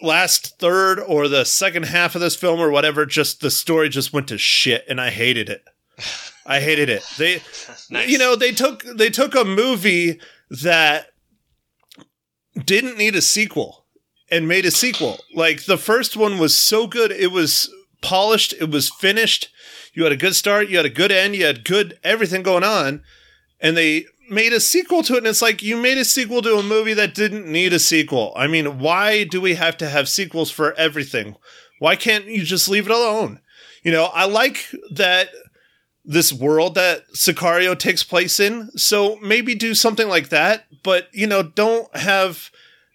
last 0.01 0.57
third 0.59 0.99
or 0.99 1.27
the 1.27 1.45
second 1.45 1.83
half 1.83 2.15
of 2.15 2.21
this 2.21 2.35
film 2.35 2.59
or 2.59 2.71
whatever 2.71 3.05
just 3.05 3.41
the 3.41 3.51
story 3.51 3.87
just 3.87 4.11
went 4.11 4.27
to 4.27 4.37
shit 4.37 4.83
and 4.89 4.99
I 4.99 5.11
hated 5.11 5.49
it. 5.49 5.63
I 6.45 6.59
hated 6.59 6.89
it. 6.89 7.03
They 7.17 7.41
nice. 7.89 8.07
you 8.09 8.17
know, 8.17 8.35
they 8.35 8.51
took 8.51 8.83
they 8.83 9.09
took 9.09 9.35
a 9.35 9.45
movie 9.45 10.19
that 10.49 11.07
didn't 12.65 12.97
need 12.97 13.15
a 13.15 13.21
sequel 13.21 13.85
and 14.29 14.47
made 14.47 14.65
a 14.65 14.71
sequel. 14.71 15.19
Like 15.33 15.65
the 15.65 15.77
first 15.77 16.17
one 16.17 16.39
was 16.39 16.55
so 16.55 16.87
good, 16.87 17.11
it 17.11 17.31
was 17.31 17.73
polished, 18.01 18.53
it 18.59 18.71
was 18.71 18.89
finished. 18.89 19.49
You 19.93 20.03
had 20.03 20.11
a 20.11 20.17
good 20.17 20.35
start, 20.35 20.69
you 20.69 20.77
had 20.77 20.85
a 20.85 20.89
good 20.89 21.11
end, 21.11 21.35
you 21.35 21.45
had 21.45 21.65
good 21.65 21.99
everything 22.03 22.43
going 22.43 22.63
on, 22.63 23.03
and 23.59 23.75
they 23.75 24.05
made 24.29 24.53
a 24.53 24.61
sequel 24.61 25.03
to 25.03 25.15
it 25.15 25.17
and 25.17 25.27
it's 25.27 25.41
like 25.41 25.61
you 25.61 25.75
made 25.75 25.97
a 25.97 26.05
sequel 26.05 26.41
to 26.41 26.55
a 26.55 26.63
movie 26.63 26.93
that 26.93 27.13
didn't 27.13 27.45
need 27.45 27.73
a 27.73 27.79
sequel. 27.79 28.31
I 28.35 28.47
mean, 28.47 28.79
why 28.79 29.25
do 29.25 29.41
we 29.41 29.55
have 29.55 29.77
to 29.77 29.89
have 29.89 30.07
sequels 30.07 30.49
for 30.49 30.73
everything? 30.73 31.35
Why 31.79 31.97
can't 31.97 32.25
you 32.25 32.43
just 32.43 32.69
leave 32.69 32.85
it 32.85 32.91
alone? 32.91 33.41
You 33.83 33.91
know, 33.91 34.05
I 34.13 34.25
like 34.25 34.67
that 34.91 35.29
this 36.03 36.33
world 36.33 36.75
that 36.75 37.07
Sicario 37.13 37.77
takes 37.77 38.03
place 38.03 38.39
in, 38.39 38.71
so 38.77 39.17
maybe 39.17 39.53
do 39.53 39.75
something 39.75 40.07
like 40.07 40.29
that, 40.29 40.65
but 40.83 41.07
you 41.13 41.27
know, 41.27 41.43
don't 41.43 41.95
have 41.95 42.49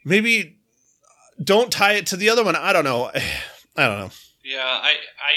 maybe 0.04 0.56
don't 1.42 1.70
tie 1.70 1.92
it 1.92 2.06
to 2.06 2.16
the 2.16 2.30
other 2.30 2.44
one. 2.44 2.56
I 2.56 2.72
don't 2.72 2.84
know. 2.84 3.10
I 3.76 3.86
don't 3.88 3.98
know. 3.98 4.10
Yeah, 4.42 4.64
I, 4.64 4.94
I, 5.18 5.32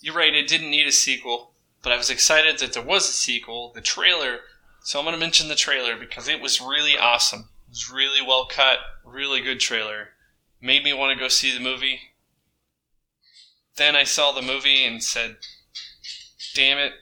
you're 0.00 0.14
right. 0.14 0.34
It 0.34 0.48
didn't 0.48 0.70
need 0.70 0.86
a 0.86 0.92
sequel, 0.92 1.52
but 1.82 1.92
I 1.92 1.96
was 1.96 2.10
excited 2.10 2.58
that 2.58 2.72
there 2.72 2.82
was 2.82 3.08
a 3.08 3.12
sequel. 3.12 3.72
The 3.74 3.80
trailer. 3.80 4.40
So 4.84 4.98
I'm 4.98 5.04
going 5.04 5.14
to 5.14 5.20
mention 5.20 5.48
the 5.48 5.54
trailer 5.54 5.96
because 5.96 6.28
it 6.28 6.40
was 6.40 6.60
really 6.60 6.98
awesome. 6.98 7.48
It 7.68 7.70
was 7.70 7.90
really 7.90 8.20
well 8.20 8.46
cut, 8.46 8.78
really 9.04 9.40
good 9.40 9.60
trailer. 9.60 10.08
Made 10.60 10.82
me 10.82 10.92
want 10.92 11.16
to 11.16 11.22
go 11.22 11.28
see 11.28 11.56
the 11.56 11.62
movie. 11.62 12.00
Then 13.76 13.96
I 13.96 14.04
saw 14.04 14.32
the 14.32 14.42
movie 14.42 14.84
and 14.84 15.02
said, 15.02 15.36
"Damn 16.54 16.78
it! 16.78 16.92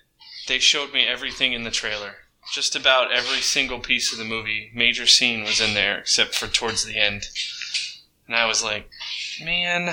They 0.48 0.58
showed 0.58 0.92
me 0.92 1.06
everything 1.06 1.52
in 1.52 1.64
the 1.64 1.70
trailer. 1.70 2.16
Just 2.52 2.74
about 2.74 3.12
every 3.12 3.40
single 3.40 3.80
piece 3.80 4.12
of 4.12 4.18
the 4.18 4.24
movie, 4.24 4.70
major 4.74 5.06
scene 5.06 5.44
was 5.44 5.60
in 5.60 5.74
there, 5.74 5.98
except 5.98 6.34
for 6.34 6.46
towards 6.46 6.84
the 6.84 6.96
end." 6.96 7.26
and 8.30 8.38
I 8.38 8.46
was 8.46 8.62
like, 8.62 8.88
man, 9.42 9.92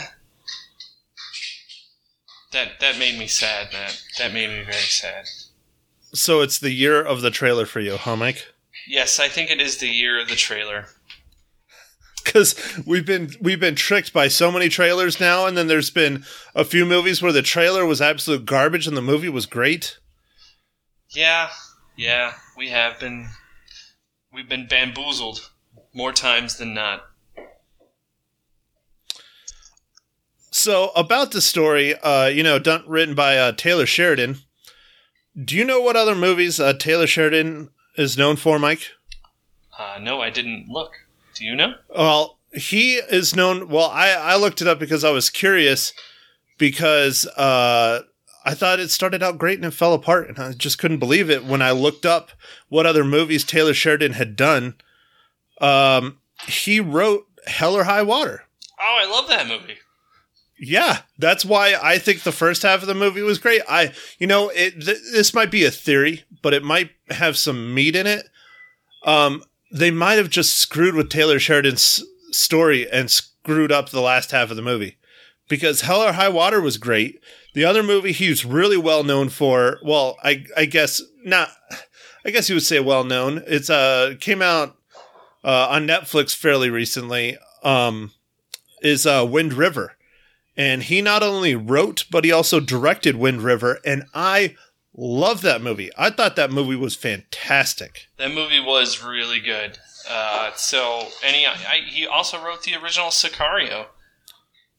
that 2.51 2.79
that 2.79 2.99
made 2.99 3.17
me 3.17 3.25
sad, 3.25 3.73
man. 3.73 3.89
That 4.19 4.31
made 4.31 4.49
me 4.49 4.63
very 4.63 4.73
sad. 4.73 5.25
So 6.13 6.41
it's 6.41 6.59
the 6.59 6.71
year 6.71 7.01
of 7.01 7.21
the 7.21 7.31
trailer 7.31 7.65
for 7.65 7.79
you, 7.79 7.97
huh, 7.97 8.15
Mike? 8.15 8.45
Yes, 8.87 9.19
I 9.19 9.27
think 9.27 9.49
it 9.49 9.59
is 9.59 9.77
the 9.77 9.89
year 9.89 10.21
of 10.21 10.29
the 10.29 10.35
trailer. 10.35 10.89
Because 12.27 12.55
we've 12.86 13.05
been 13.05 13.31
we've 13.39 13.60
been 13.60 13.75
tricked 13.75 14.12
by 14.12 14.27
so 14.27 14.51
many 14.51 14.67
trailers 14.67 15.17
now, 15.17 15.46
and 15.46 15.57
then 15.57 15.67
there's 15.67 15.89
been 15.89 16.25
a 16.53 16.65
few 16.65 16.86
movies 16.86 17.22
where 17.22 17.31
the 17.31 17.41
trailer 17.41 17.86
was 17.86 18.01
absolute 18.01 18.46
garbage 18.46 18.86
and 18.86 18.98
the 18.98 19.01
movie 19.01 19.29
was 19.29 19.46
great. 19.46 19.98
Yeah, 21.10 21.50
yeah, 21.96 22.34
we 22.57 22.67
have 22.67 23.00
been 23.00 23.29
we've 24.34 24.50
been 24.50 24.67
bamboozled 24.67 25.50
more 25.93 26.12
times 26.12 26.57
than 26.57 26.74
not. 26.74 27.05
So 30.51 30.91
about 30.96 31.31
the 31.31 31.41
story, 31.41 31.96
uh, 31.96 32.27
you 32.27 32.43
know, 32.43 32.60
done 32.60 32.84
written 32.88 33.15
by 33.15 33.38
uh, 33.38 33.53
Taylor 33.53 33.86
Sheridan. 33.86 34.39
Do 35.41 35.55
you 35.55 35.63
know 35.63 35.79
what 35.79 35.96
other 35.96 36.15
movies 36.15 36.60
uh, 36.60 36.74
Taylor 36.74 37.07
Sheridan 37.07 37.69
is 37.96 38.17
known 38.17 38.36
for, 38.36 38.60
Mike? 38.60 38.91
Uh, 39.79 40.00
no, 40.01 40.19
I 40.19 40.29
didn't 40.29 40.67
look. 40.67 41.06
Do 41.38 41.46
you 41.46 41.56
know? 41.56 41.75
Well, 41.96 42.38
he 42.53 42.96
is 42.96 43.36
known. 43.36 43.70
Well, 43.70 43.89
I 43.89 44.10
I 44.12 44.36
looked 44.36 44.62
it 44.62 44.67
up 44.67 44.79
because 44.79 45.03
I 45.03 45.12
was 45.12 45.29
curious 45.29 45.94
because 46.58 47.25
uh, 47.38 48.01
I 48.46 48.53
thought 48.53 48.79
it 48.79 48.89
started 48.89 49.22
out 49.22 49.38
great 49.38 49.58
and 49.58 49.65
it 49.65 49.72
fell 49.72 49.94
apart, 49.94 50.29
and 50.29 50.39
I 50.39 50.53
just 50.53 50.79
couldn't 50.79 51.00
believe 51.00 51.29
it 51.29 51.46
when 51.46 51.62
I 51.62 51.72
looked 51.72 52.06
up 52.06 52.32
what 52.70 52.86
other 52.86 53.03
movies 53.03 53.44
Taylor 53.44 53.74
Sheridan 53.74 54.13
had 54.13 54.36
done. 54.36 54.75
Um, 55.60 56.20
he 56.48 56.79
wrote 56.79 57.27
Hell 57.46 57.75
or 57.75 57.84
High 57.84 58.03
Water. 58.03 58.44
Oh, 58.79 59.00
I 59.01 59.10
love 59.10 59.27
that 59.27 59.48
movie. 59.48 59.77
Yeah, 60.60 61.00
that's 61.20 61.46
why 61.46 61.75
I 61.82 62.00
think 62.00 62.24
the 62.24 62.32
first 62.32 62.63
half 62.63 62.82
of 62.82 62.88
the 62.88 62.96
movie 62.96 63.22
was 63.22 63.38
great. 63.38 63.62
I, 63.70 63.94
you 64.17 64.25
know, 64.25 64.50
it 64.50 64.72
th- 64.82 64.98
this 65.12 65.34
might 65.34 65.51
be 65.51 65.65
a 65.65 65.72
theory, 65.72 66.24
but 66.41 66.53
it 66.53 66.63
might 66.63 66.91
have 67.10 67.38
some 67.38 67.75
meat 67.75 67.96
in 67.96 68.08
it. 68.08 68.27
Um, 69.03 69.44
they 69.71 69.91
might 69.91 70.17
have 70.17 70.29
just 70.29 70.57
screwed 70.57 70.95
with 70.95 71.09
Taylor 71.09 71.39
Sheridan's 71.39 72.03
story 72.31 72.89
and 72.89 73.12
screwed 73.12 73.71
up 73.71 73.89
the 73.89 74.01
last 74.01 74.31
half 74.31 74.50
of 74.50 74.55
the 74.55 74.62
movie 74.62 74.97
because 75.47 75.81
Hell 75.81 76.01
or 76.01 76.13
High 76.13 76.29
Water 76.29 76.62
was 76.62 76.77
great. 76.77 77.21
The 77.53 77.65
other 77.65 77.83
movie 77.83 78.12
he's 78.12 78.45
really 78.45 78.77
well 78.77 79.03
known 79.03 79.29
for, 79.29 79.79
well, 79.83 80.17
I 80.24 80.45
I 80.55 80.65
guess 80.65 81.01
not. 81.24 81.50
I 82.25 82.29
guess 82.29 82.50
you 82.50 82.55
would 82.55 82.63
say 82.63 82.79
well 82.79 83.03
known. 83.03 83.43
It's 83.47 83.69
uh 83.69 84.15
came 84.19 84.41
out 84.41 84.77
uh, 85.43 85.67
on 85.69 85.88
Netflix 85.88 86.36
fairly 86.36 86.69
recently. 86.69 87.38
Um, 87.63 88.12
is 88.83 89.07
uh, 89.07 89.25
Wind 89.27 89.53
River 89.53 89.97
and 90.57 90.83
he 90.83 91.01
not 91.01 91.21
only 91.21 91.55
wrote, 91.55 92.05
but 92.09 92.25
he 92.25 92.31
also 92.31 92.59
directed 92.59 93.15
Wind 93.15 93.43
River. 93.43 93.79
And 93.86 94.05
I 94.13 94.55
love 94.97 95.41
that 95.43 95.61
movie. 95.61 95.91
I 95.97 96.09
thought 96.09 96.35
that 96.35 96.51
movie 96.51 96.75
was 96.75 96.95
fantastic. 96.95 98.07
That 98.17 98.33
movie 98.33 98.59
was 98.59 99.03
really 99.03 99.39
good. 99.39 99.77
Uh, 100.09 100.51
so, 100.55 101.07
and 101.23 101.35
he, 101.35 101.45
I, 101.45 101.81
he 101.85 102.07
also 102.07 102.43
wrote 102.43 102.63
the 102.63 102.75
original 102.75 103.09
Sicario. 103.09 103.87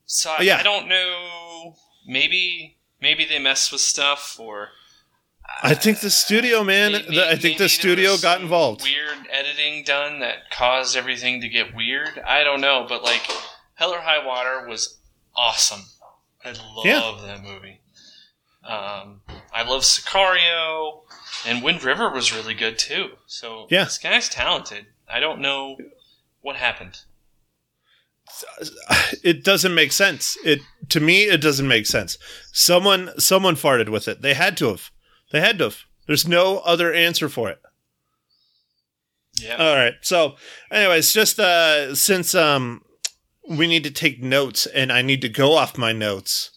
So 0.07 0.35
I, 0.39 0.43
yeah. 0.43 0.57
I 0.59 0.63
don't 0.63 0.89
know. 0.89 1.77
Maybe 2.07 2.79
maybe 3.01 3.27
they 3.27 3.39
messed 3.39 3.71
with 3.71 3.83
stuff, 3.83 4.39
or 4.41 4.71
I 5.63 5.75
think 5.75 6.01
the 6.01 6.11
studio 6.11 6.65
man. 6.65 6.93
Maybe, 6.93 7.21
I 7.23 7.37
think 7.37 7.59
the 7.59 7.69
studio 7.69 8.17
got 8.17 8.41
involved. 8.41 8.83
Weird 8.83 9.27
editing 9.31 9.85
done 9.85 10.21
that 10.21 10.51
caused 10.51 10.97
everything 10.97 11.43
to 11.43 11.49
get 11.49 11.75
weird. 11.75 12.19
I 12.27 12.43
don't 12.43 12.63
know, 12.63 12.87
but 12.89 13.03
like 13.03 13.31
Hell 13.75 13.91
or 13.91 14.01
High 14.01 14.25
Water 14.27 14.67
was 14.67 14.97
awesome. 15.37 15.83
I 16.43 16.53
love 16.53 16.87
yeah. 16.87 17.27
that 17.27 17.43
movie. 17.43 17.78
Um, 18.69 19.23
I 19.53 19.63
love 19.63 19.83
Sicario, 19.83 21.01
and 21.47 21.63
Wind 21.63 21.83
River 21.83 22.11
was 22.11 22.35
really 22.35 22.55
good 22.55 22.79
too. 22.79 23.13
So 23.27 23.67
yeah. 23.71 23.85
this 23.85 23.99
guy's 23.99 24.29
talented. 24.29 24.87
I 25.11 25.21
don't 25.21 25.41
know 25.41 25.79
what 26.43 26.57
happened. 26.57 27.01
It 29.25 29.43
doesn't 29.43 29.75
make 29.75 29.93
sense. 29.93 30.37
It 30.45 30.61
to 30.91 31.01
me, 31.01 31.25
it 31.25 31.41
doesn't 31.41 31.67
make 31.67 31.87
sense. 31.87 32.19
Someone, 32.53 33.11
someone 33.19 33.57
farted 33.57 33.89
with 33.89 34.07
it. 34.07 34.21
They 34.21 34.35
had 34.35 34.57
to 34.59 34.69
have. 34.69 34.91
They 35.33 35.41
had 35.41 35.59
to 35.59 35.65
have. 35.65 35.79
There's 36.07 36.29
no 36.29 36.59
other 36.59 36.93
answer 36.93 37.29
for 37.29 37.49
it. 37.49 37.61
Yeah. 39.41 39.57
All 39.57 39.75
right. 39.75 39.95
So, 40.03 40.37
anyways, 40.71 41.13
just 41.13 41.39
uh, 41.41 41.95
since 41.95 42.35
um, 42.35 42.83
we 43.49 43.67
need 43.67 43.85
to 43.85 43.91
take 43.91 44.23
notes 44.23 44.67
and 44.67 44.93
I 44.93 45.03
need 45.03 45.23
to 45.23 45.29
go 45.29 45.55
off 45.55 45.79
my 45.79 45.93
notes, 45.93 46.51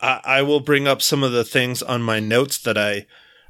I, 0.00 0.20
I 0.24 0.42
will 0.42 0.60
bring 0.60 0.86
up 0.86 1.02
some 1.02 1.22
of 1.22 1.32
the 1.32 1.44
things 1.44 1.82
on 1.82 2.02
my 2.02 2.20
notes 2.20 2.58
that 2.58 2.76
I 2.76 3.06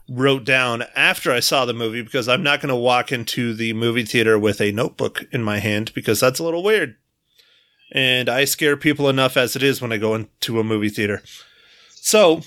wrote 0.09 0.45
down 0.45 0.85
after 0.95 1.33
I 1.33 1.41
saw 1.41 1.65
the 1.65 1.75
movie 1.75 2.03
because 2.03 2.29
I'm 2.29 2.43
not 2.43 2.61
going 2.61 2.69
to 2.69 2.77
walk 2.77 3.11
into 3.11 3.55
the 3.55 3.73
movie 3.73 4.05
theater 4.05 4.39
with 4.39 4.61
a 4.61 4.73
notebook 4.73 5.25
in 5.33 5.43
my 5.43 5.59
hand 5.59 5.93
because 5.95 6.21
that's 6.21 6.39
a 6.39 6.45
little 6.45 6.63
weird. 6.63 6.97
And 7.93 8.29
I 8.29 8.45
scare 8.45 8.77
people 8.77 9.09
enough 9.09 9.37
as 9.37 9.57
it 9.57 9.63
is 9.63 9.81
when 9.81 9.93
I 9.93 9.97
go 9.97 10.15
into 10.15 10.61
a 10.61 10.65
movie 10.65 10.89
theater. 10.89 11.23
So, 11.95 12.43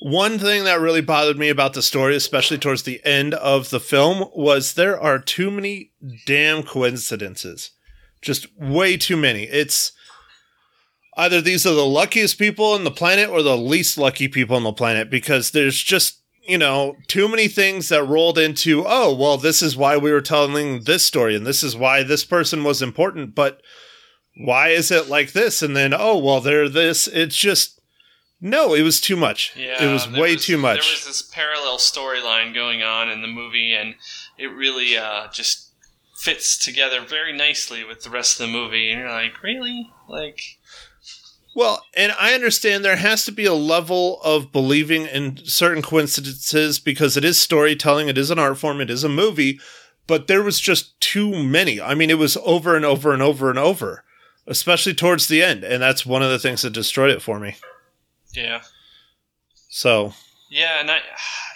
one 0.00 0.38
thing 0.38 0.64
that 0.64 0.80
really 0.80 1.00
bothered 1.00 1.38
me 1.38 1.48
about 1.48 1.72
the 1.72 1.82
story, 1.82 2.14
especially 2.16 2.58
towards 2.58 2.82
the 2.82 3.00
end 3.04 3.32
of 3.34 3.70
the 3.70 3.80
film, 3.80 4.28
was 4.34 4.74
there 4.74 5.00
are 5.00 5.18
too 5.18 5.50
many 5.50 5.92
damn 6.26 6.62
coincidences. 6.62 7.70
Just 8.20 8.46
way 8.58 8.96
too 8.96 9.16
many. 9.16 9.44
It's 9.44 9.92
either 11.16 11.40
these 11.40 11.66
are 11.66 11.74
the 11.74 11.86
luckiest 11.86 12.38
people 12.38 12.66
on 12.72 12.84
the 12.84 12.90
planet 12.90 13.28
or 13.28 13.42
the 13.42 13.56
least 13.56 13.98
lucky 13.98 14.28
people 14.28 14.56
on 14.56 14.64
the 14.64 14.72
planet 14.72 15.10
because 15.10 15.50
there's 15.50 15.82
just, 15.82 16.20
you 16.42 16.58
know, 16.58 16.96
too 17.06 17.28
many 17.28 17.48
things 17.48 17.88
that 17.88 18.04
rolled 18.04 18.38
into, 18.38 18.84
oh, 18.86 19.14
well, 19.14 19.36
this 19.36 19.62
is 19.62 19.76
why 19.76 19.96
we 19.96 20.12
were 20.12 20.20
telling 20.20 20.84
this 20.84 21.04
story 21.04 21.34
and 21.34 21.46
this 21.46 21.62
is 21.62 21.76
why 21.76 22.02
this 22.02 22.24
person 22.24 22.64
was 22.64 22.82
important, 22.82 23.34
but 23.34 23.60
why 24.36 24.68
is 24.68 24.90
it 24.90 25.08
like 25.08 25.32
this? 25.32 25.62
And 25.62 25.76
then, 25.76 25.94
oh, 25.94 26.18
well, 26.18 26.40
they're 26.40 26.68
this. 26.68 27.06
It's 27.06 27.36
just, 27.36 27.80
no, 28.40 28.74
it 28.74 28.82
was 28.82 29.00
too 29.00 29.16
much. 29.16 29.54
Yeah, 29.56 29.82
it 29.82 29.92
was 29.92 30.10
way 30.10 30.36
too 30.36 30.58
much. 30.58 30.80
There 30.80 30.92
was 30.92 31.06
this 31.06 31.22
parallel 31.22 31.78
storyline 31.78 32.52
going 32.52 32.82
on 32.82 33.08
in 33.08 33.22
the 33.22 33.28
movie, 33.28 33.72
and 33.72 33.94
it 34.36 34.48
really 34.48 34.98
uh, 34.98 35.28
just 35.32 35.72
fits 36.18 36.58
together 36.62 37.00
very 37.00 37.32
nicely 37.32 37.84
with 37.84 38.02
the 38.02 38.10
rest 38.10 38.38
of 38.38 38.46
the 38.46 38.52
movie. 38.52 38.90
And 38.90 39.00
you're 39.00 39.10
like, 39.10 39.42
really? 39.42 39.90
Like, 40.08 40.40
Well, 41.54 41.84
and 41.96 42.12
I 42.18 42.34
understand 42.34 42.84
there 42.84 42.96
has 42.96 43.24
to 43.26 43.32
be 43.32 43.44
a 43.44 43.54
level 43.54 44.20
of 44.22 44.50
believing 44.50 45.06
in 45.06 45.38
certain 45.44 45.82
coincidences 45.82 46.80
because 46.80 47.16
it 47.16 47.24
is 47.24 47.38
storytelling, 47.38 48.08
it 48.08 48.18
is 48.18 48.30
an 48.30 48.40
art 48.40 48.58
form, 48.58 48.80
it 48.80 48.90
is 48.90 49.04
a 49.04 49.08
movie, 49.08 49.60
but 50.06 50.26
there 50.26 50.42
was 50.42 50.58
just 50.58 50.98
too 51.00 51.44
many. 51.44 51.80
I 51.80 51.94
mean, 51.94 52.10
it 52.10 52.18
was 52.18 52.36
over 52.44 52.74
and 52.74 52.84
over 52.84 53.12
and 53.12 53.22
over 53.22 53.50
and 53.50 53.58
over, 53.58 54.04
especially 54.48 54.94
towards 54.94 55.28
the 55.28 55.42
end, 55.42 55.62
and 55.62 55.80
that's 55.80 56.04
one 56.04 56.22
of 56.22 56.30
the 56.30 56.40
things 56.40 56.62
that 56.62 56.72
destroyed 56.72 57.10
it 57.10 57.22
for 57.22 57.38
me. 57.38 57.56
yeah. 58.32 58.62
So, 59.68 60.14
Yeah, 60.50 60.80
and 60.80 60.90
I, 60.90 60.98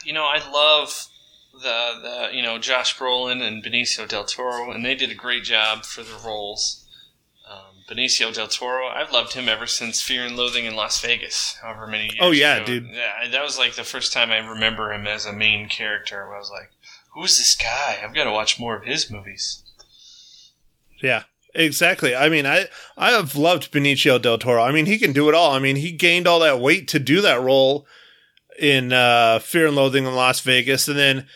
you 0.04 0.12
know, 0.12 0.24
I 0.24 0.38
love 0.50 1.08
the 1.52 1.98
the 2.02 2.36
you 2.36 2.42
know 2.42 2.58
Josh 2.58 2.96
Brolin 2.96 3.42
and 3.42 3.64
Benicio 3.64 4.08
del 4.08 4.24
Toro, 4.24 4.70
and 4.70 4.84
they 4.84 4.94
did 4.94 5.10
a 5.10 5.14
great 5.14 5.44
job 5.44 5.84
for 5.84 6.02
their 6.02 6.18
roles. 6.24 6.84
Benicio 7.88 8.32
del 8.34 8.48
Toro, 8.48 8.86
I've 8.88 9.12
loved 9.12 9.32
him 9.32 9.48
ever 9.48 9.66
since 9.66 10.02
Fear 10.02 10.26
and 10.26 10.36
Loathing 10.36 10.66
in 10.66 10.76
Las 10.76 11.00
Vegas, 11.00 11.56
however 11.62 11.86
many 11.86 12.04
years. 12.04 12.18
Oh, 12.20 12.30
yeah, 12.30 12.56
ago. 12.56 12.66
dude. 12.66 12.88
Yeah, 12.92 13.28
that 13.30 13.42
was 13.42 13.58
like 13.58 13.74
the 13.76 13.84
first 13.84 14.12
time 14.12 14.30
I 14.30 14.38
remember 14.38 14.92
him 14.92 15.06
as 15.06 15.24
a 15.24 15.32
main 15.32 15.68
character. 15.68 16.26
Where 16.26 16.36
I 16.36 16.38
was 16.38 16.50
like, 16.50 16.70
"Who's 17.14 17.38
this 17.38 17.54
guy? 17.56 17.98
I've 18.02 18.14
got 18.14 18.24
to 18.24 18.30
watch 18.30 18.60
more 18.60 18.76
of 18.76 18.84
his 18.84 19.10
movies." 19.10 19.62
yeah. 21.02 21.24
Exactly. 21.54 22.14
I 22.14 22.28
mean, 22.28 22.44
I 22.46 22.66
I 22.96 23.10
have 23.12 23.34
loved 23.34 23.72
Benicio 23.72 24.20
del 24.20 24.36
Toro. 24.38 24.62
I 24.62 24.70
mean, 24.70 24.84
he 24.84 24.98
can 24.98 25.12
do 25.14 25.28
it 25.30 25.34
all. 25.34 25.52
I 25.52 25.58
mean, 25.58 25.76
he 25.76 25.90
gained 25.90 26.26
all 26.28 26.40
that 26.40 26.60
weight 26.60 26.86
to 26.88 26.98
do 26.98 27.22
that 27.22 27.40
role 27.40 27.86
in 28.58 28.92
uh, 28.92 29.38
Fear 29.38 29.68
and 29.68 29.76
Loathing 29.76 30.04
in 30.04 30.14
Las 30.14 30.40
Vegas, 30.40 30.88
and 30.88 30.98
then, 30.98 31.26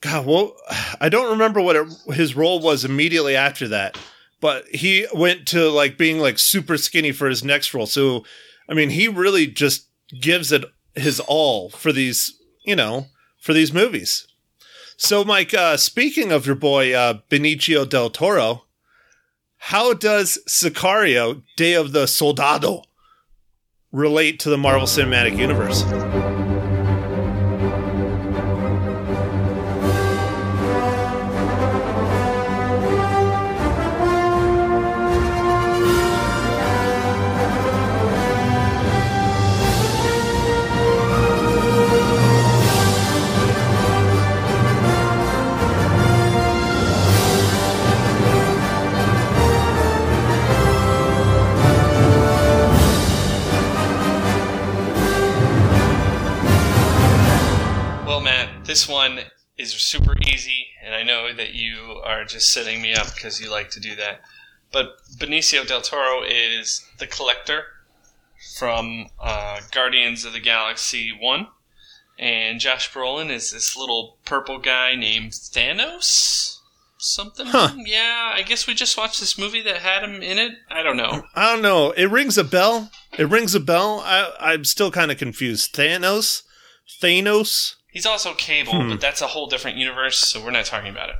God, 0.00 0.26
well, 0.26 0.56
I 1.00 1.08
don't 1.08 1.30
remember 1.30 1.60
what 1.60 1.76
it, 1.76 1.86
his 2.14 2.34
role 2.34 2.60
was 2.60 2.84
immediately 2.84 3.36
after 3.36 3.68
that, 3.68 3.96
but 4.42 4.66
he 4.66 5.06
went 5.14 5.46
to 5.46 5.70
like 5.70 5.96
being 5.96 6.18
like 6.18 6.36
super 6.36 6.76
skinny 6.76 7.12
for 7.12 7.28
his 7.28 7.44
next 7.44 7.72
role. 7.72 7.86
So, 7.86 8.24
I 8.68 8.74
mean, 8.74 8.90
he 8.90 9.06
really 9.06 9.46
just 9.46 9.86
gives 10.20 10.50
it 10.50 10.64
his 10.96 11.20
all 11.20 11.70
for 11.70 11.92
these, 11.92 12.34
you 12.64 12.74
know, 12.74 13.06
for 13.40 13.52
these 13.52 13.72
movies. 13.72 14.26
So, 14.96 15.24
Mike, 15.24 15.54
uh, 15.54 15.76
speaking 15.76 16.32
of 16.32 16.44
your 16.44 16.56
boy 16.56 16.92
uh, 16.92 17.20
Benicio 17.30 17.88
del 17.88 18.10
Toro, 18.10 18.64
how 19.58 19.94
does 19.94 20.40
Sicario, 20.48 21.42
Day 21.56 21.74
of 21.74 21.92
the 21.92 22.06
Soldado, 22.06 22.82
relate 23.92 24.40
to 24.40 24.50
the 24.50 24.58
Marvel 24.58 24.88
Cinematic 24.88 25.38
Universe? 25.38 25.84
This 58.64 58.88
one 58.88 59.20
is 59.58 59.72
super 59.72 60.14
easy, 60.32 60.66
and 60.82 60.94
I 60.94 61.02
know 61.02 61.32
that 61.32 61.54
you 61.54 62.00
are 62.04 62.24
just 62.24 62.52
setting 62.52 62.80
me 62.80 62.94
up 62.94 63.14
because 63.14 63.40
you 63.40 63.50
like 63.50 63.70
to 63.70 63.80
do 63.80 63.94
that. 63.96 64.20
But 64.72 64.96
Benicio 65.18 65.66
del 65.66 65.82
Toro 65.82 66.22
is 66.22 66.84
the 66.98 67.06
collector 67.06 67.64
from 68.58 69.08
uh, 69.20 69.60
Guardians 69.70 70.24
of 70.24 70.32
the 70.32 70.40
Galaxy 70.40 71.12
1, 71.18 71.46
and 72.18 72.60
Josh 72.60 72.90
Brolin 72.90 73.30
is 73.30 73.52
this 73.52 73.76
little 73.76 74.18
purple 74.24 74.58
guy 74.58 74.94
named 74.94 75.32
Thanos? 75.32 76.58
Something? 76.98 77.46
Huh. 77.48 77.74
Yeah, 77.76 78.32
I 78.32 78.42
guess 78.42 78.68
we 78.68 78.74
just 78.74 78.96
watched 78.96 79.18
this 79.18 79.36
movie 79.36 79.62
that 79.62 79.78
had 79.78 80.04
him 80.04 80.22
in 80.22 80.38
it. 80.38 80.52
I 80.70 80.84
don't 80.84 80.96
know. 80.96 81.24
I 81.34 81.52
don't 81.52 81.62
know. 81.62 81.90
It 81.90 82.10
rings 82.10 82.38
a 82.38 82.44
bell. 82.44 82.90
It 83.18 83.28
rings 83.28 83.56
a 83.56 83.60
bell. 83.60 84.00
I, 84.04 84.32
I'm 84.38 84.64
still 84.64 84.92
kind 84.92 85.10
of 85.10 85.18
confused. 85.18 85.74
Thanos? 85.74 86.42
Thanos? 87.00 87.74
He's 87.92 88.06
also 88.06 88.32
Cable, 88.32 88.88
but 88.88 89.00
that's 89.02 89.20
a 89.20 89.26
whole 89.28 89.46
different 89.46 89.76
universe, 89.76 90.18
so 90.18 90.42
we're 90.42 90.50
not 90.50 90.64
talking 90.64 90.90
about 90.90 91.10
it. 91.10 91.16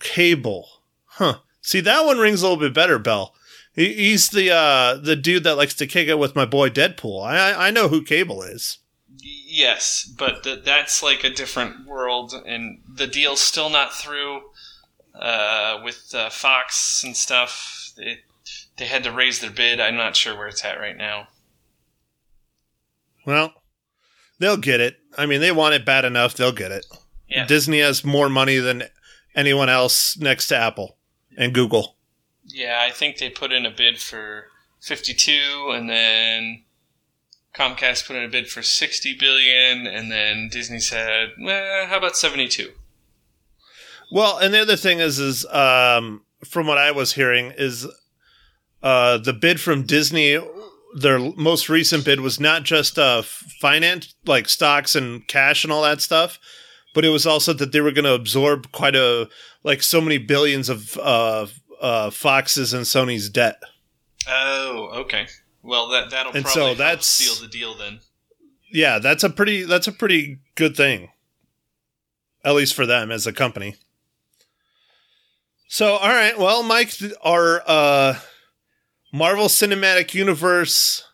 Cable. 0.00 0.68
Huh. 1.06 1.38
See, 1.62 1.80
that 1.80 2.04
one 2.04 2.18
rings 2.18 2.42
a 2.42 2.44
little 2.44 2.60
bit 2.60 2.74
better, 2.74 2.98
Bell. 2.98 3.34
He, 3.72 3.94
he's 3.94 4.28
the 4.28 4.50
uh, 4.50 4.96
the 4.96 5.16
dude 5.16 5.44
that 5.44 5.56
likes 5.56 5.74
to 5.76 5.86
kick 5.86 6.06
it 6.06 6.18
with 6.18 6.36
my 6.36 6.44
boy 6.44 6.68
Deadpool. 6.68 7.24
I 7.24 7.36
I 7.36 7.68
I 7.68 7.70
know 7.70 7.88
who 7.88 8.02
Cable 8.02 8.42
is. 8.42 8.78
Yes, 9.18 10.04
but 10.18 10.42
th- 10.42 10.62
that's 10.62 11.02
like 11.02 11.24
a 11.24 11.30
different 11.30 11.86
world, 11.86 12.34
and 12.46 12.80
the 12.86 13.06
deal's 13.06 13.40
still 13.40 13.70
not 13.70 13.94
through 13.94 14.42
uh, 15.14 15.80
with 15.82 16.14
uh, 16.14 16.28
Fox 16.28 17.02
and 17.02 17.16
stuff. 17.16 17.92
They, 17.96 18.18
they 18.76 18.84
had 18.84 19.04
to 19.04 19.12
raise 19.12 19.40
their 19.40 19.50
bid. 19.50 19.80
I'm 19.80 19.96
not 19.96 20.16
sure 20.16 20.36
where 20.36 20.48
it's 20.48 20.64
at 20.64 20.78
right 20.78 20.96
now. 20.96 21.28
Well, 23.24 23.54
they'll 24.38 24.56
get 24.56 24.80
it. 24.80 24.96
I 25.16 25.26
mean, 25.26 25.40
they 25.40 25.52
want 25.52 25.74
it 25.74 25.84
bad 25.84 26.04
enough. 26.04 26.34
They'll 26.34 26.52
get 26.52 26.72
it. 26.72 26.86
Yeah, 27.28 27.46
Disney 27.46 27.80
has 27.80 28.04
more 28.04 28.28
money 28.28 28.58
than 28.58 28.84
anyone 29.34 29.68
else 29.68 30.16
next 30.18 30.48
to 30.48 30.56
Apple 30.56 30.98
and 31.36 31.52
Google. 31.52 31.96
yeah. 32.46 32.80
I 32.86 32.90
think 32.90 33.18
they 33.18 33.30
put 33.30 33.52
in 33.52 33.66
a 33.66 33.70
bid 33.70 33.98
for 33.98 34.46
52, 34.80 35.72
and 35.74 35.88
then 35.88 36.62
Comcast 37.56 38.06
put 38.06 38.16
in 38.16 38.24
a 38.24 38.28
bid 38.28 38.48
for 38.48 38.62
60 38.62 39.16
billion, 39.18 39.86
and 39.86 40.10
then 40.12 40.48
Disney 40.50 40.80
said, 40.80 41.30
"Well, 41.40 41.86
how 41.86 41.98
about 41.98 42.16
72?" 42.16 42.72
Well, 44.12 44.38
and 44.38 44.52
the 44.52 44.60
other 44.60 44.76
thing 44.76 45.00
is, 45.00 45.18
is 45.18 45.46
um, 45.46 46.22
from 46.44 46.66
what 46.66 46.78
I 46.78 46.90
was 46.90 47.14
hearing, 47.14 47.52
is 47.56 47.86
uh, 48.82 49.18
the 49.18 49.32
bid 49.32 49.60
from 49.60 49.84
Disney. 49.84 50.38
Their 50.94 51.18
most 51.18 51.68
recent 51.68 52.04
bid 52.04 52.20
was 52.20 52.38
not 52.38 52.62
just 52.62 52.98
uh, 52.98 53.22
finance, 53.22 54.14
like 54.26 54.48
stocks 54.48 54.94
and 54.94 55.26
cash 55.26 55.64
and 55.64 55.72
all 55.72 55.82
that 55.82 56.00
stuff, 56.00 56.38
but 56.94 57.04
it 57.04 57.08
was 57.08 57.26
also 57.26 57.52
that 57.54 57.72
they 57.72 57.80
were 57.80 57.90
going 57.90 58.04
to 58.04 58.14
absorb 58.14 58.70
quite 58.70 58.94
a 58.94 59.28
like 59.64 59.82
so 59.82 60.00
many 60.00 60.18
billions 60.18 60.68
of 60.68 60.96
uh, 60.98 61.46
uh, 61.80 62.10
Fox's 62.10 62.72
and 62.72 62.84
Sony's 62.84 63.28
debt. 63.28 63.60
Oh, 64.28 64.90
okay. 65.00 65.26
Well, 65.62 65.88
that 65.88 66.10
that'll 66.10 66.32
And 66.32 66.44
probably 66.44 66.62
so 66.62 66.74
that's- 66.74 67.06
seal 67.06 67.34
the 67.42 67.48
deal 67.48 67.74
then. 67.74 68.00
Yeah, 68.72 68.98
that's 68.98 69.24
a 69.24 69.30
pretty 69.30 69.62
that's 69.64 69.86
a 69.88 69.92
pretty 69.92 70.38
good 70.54 70.76
thing. 70.76 71.10
At 72.44 72.54
least 72.54 72.74
for 72.74 72.86
them 72.86 73.10
as 73.10 73.26
a 73.26 73.32
company. 73.32 73.76
So, 75.68 75.94
all 75.94 76.08
right, 76.08 76.38
well, 76.38 76.62
Mike, 76.62 76.92
our 77.22 77.62
uh 77.66 78.18
Marvel 79.14 79.46
Cinematic 79.46 80.12
Universe 80.12 81.04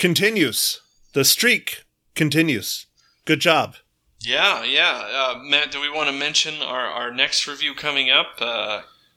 continues. 0.00 0.80
The 1.14 1.24
streak 1.24 1.84
continues. 2.16 2.86
Good 3.24 3.38
job. 3.38 3.76
Yeah, 4.18 4.64
yeah. 4.64 5.06
Uh, 5.14 5.38
Matt, 5.44 5.70
do 5.70 5.80
we 5.80 5.88
want 5.88 6.08
to 6.08 6.12
mention 6.12 6.60
our, 6.60 6.86
our 6.86 7.12
next 7.14 7.46
review 7.46 7.72
coming 7.72 8.10
up? 8.10 8.38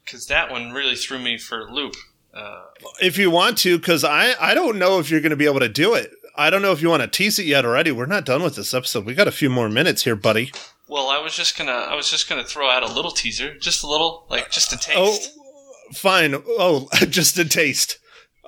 Because 0.06 0.28
that 0.28 0.52
one 0.52 0.74
really 0.74 0.94
threw 0.94 1.18
me 1.18 1.40
for 1.40 1.62
a 1.62 1.74
loop. 1.74 1.96
Uh, 2.32 2.66
If 3.02 3.18
you 3.18 3.32
want 3.32 3.58
to, 3.60 3.80
because 3.80 4.04
I, 4.04 4.36
I 4.40 4.54
don't 4.54 4.78
know 4.78 5.00
if 5.00 5.10
you're 5.10 5.22
going 5.22 5.32
to 5.32 5.36
be 5.36 5.48
able 5.48 5.62
to 5.62 5.68
do 5.68 5.96
it. 5.96 6.12
I 6.36 6.52
don't 6.52 6.62
know 6.62 6.72
if 6.72 6.84
you 6.84 6.90
want 6.90 7.02
to 7.02 7.08
tease 7.08 7.40
it 7.40 7.48
yet 7.48 7.66
already. 7.66 7.92
We're 7.92 8.06
not 8.06 8.26
done 8.28 8.44
with 8.44 8.56
this 8.56 8.76
episode. 8.76 9.06
We 9.06 9.16
got 9.16 9.28
a 9.28 9.32
few 9.32 9.50
more 9.50 9.70
minutes 9.70 10.04
here, 10.04 10.16
buddy. 10.16 10.52
Well, 10.88 11.08
I 11.08 11.18
was 11.18 11.36
just 11.36 11.58
gonna 11.58 11.72
I 11.72 11.96
was 11.96 12.12
just 12.12 12.30
gonna 12.30 12.44
throw 12.44 12.70
out 12.70 12.84
a 12.84 12.94
little 12.94 13.12
teaser, 13.12 13.58
just 13.58 13.84
a 13.84 13.88
little, 13.88 14.28
like 14.30 14.52
just 14.52 14.72
a 14.72 14.78
taste. 14.78 15.32
Oh, 15.36 15.92
fine. 15.94 16.36
Oh, 16.36 16.88
just 17.10 17.36
a 17.40 17.46
taste. 17.46 17.98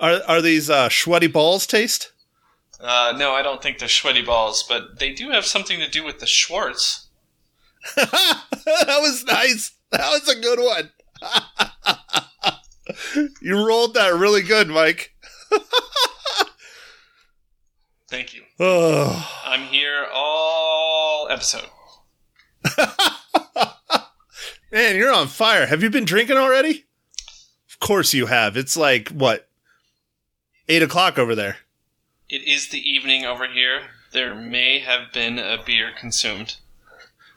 Are 0.02 0.20
are 0.26 0.42
these 0.42 0.68
uh, 0.68 0.88
sweaty 0.88 1.28
balls 1.28 1.64
taste? 1.66 2.12
Uh, 2.80 3.14
no, 3.16 3.32
I 3.32 3.42
don't 3.42 3.62
think 3.62 3.78
they're 3.78 3.88
sweaty 3.88 4.22
balls, 4.22 4.64
but 4.68 4.98
they 4.98 5.12
do 5.12 5.30
have 5.30 5.46
something 5.46 5.78
to 5.78 5.88
do 5.88 6.04
with 6.04 6.18
the 6.18 6.26
Schwartz. 6.26 7.06
that 7.96 8.98
was 9.00 9.24
nice. 9.24 9.72
That 9.92 10.10
was 10.10 10.28
a 10.28 10.40
good 10.40 10.58
one. 10.58 10.90
you 13.40 13.64
rolled 13.64 13.94
that 13.94 14.14
really 14.14 14.42
good, 14.42 14.68
Mike. 14.68 15.14
Thank 18.08 18.34
you. 18.34 18.42
Oh. 18.64 19.28
I'm 19.44 19.62
here 19.62 20.06
all 20.12 21.26
episode. 21.28 21.66
Man, 24.70 24.94
you're 24.94 25.12
on 25.12 25.26
fire. 25.26 25.66
Have 25.66 25.82
you 25.82 25.90
been 25.90 26.04
drinking 26.04 26.36
already? 26.36 26.84
Of 27.68 27.80
course 27.80 28.14
you 28.14 28.26
have. 28.26 28.56
It's 28.56 28.76
like, 28.76 29.08
what, 29.08 29.48
eight 30.72 30.82
o'clock 30.82 31.18
over 31.18 31.34
there. 31.34 31.58
It 32.30 32.42
is 32.48 32.68
the 32.68 32.78
evening 32.78 33.26
over 33.26 33.46
here. 33.46 33.82
There 34.12 34.34
may 34.34 34.78
have 34.78 35.12
been 35.12 35.38
a 35.38 35.62
beer 35.64 35.90
consumed. 35.98 36.56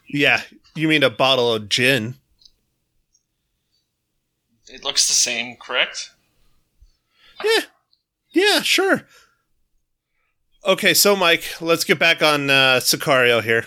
Yeah, 0.08 0.42
you 0.74 0.88
mean 0.88 1.02
a 1.02 1.10
bottle 1.10 1.52
of 1.52 1.68
gin. 1.68 2.14
It 4.68 4.84
looks 4.84 5.06
the 5.06 5.12
same, 5.12 5.56
correct? 5.56 6.10
Yeah. 7.44 7.64
Yeah, 8.30 8.62
sure. 8.62 9.06
Okay, 10.64 10.94
so 10.94 11.14
Mike, 11.14 11.60
let's 11.60 11.84
get 11.84 11.98
back 11.98 12.22
on 12.22 12.48
uh, 12.48 12.80
Sicario 12.80 13.42
here. 13.42 13.66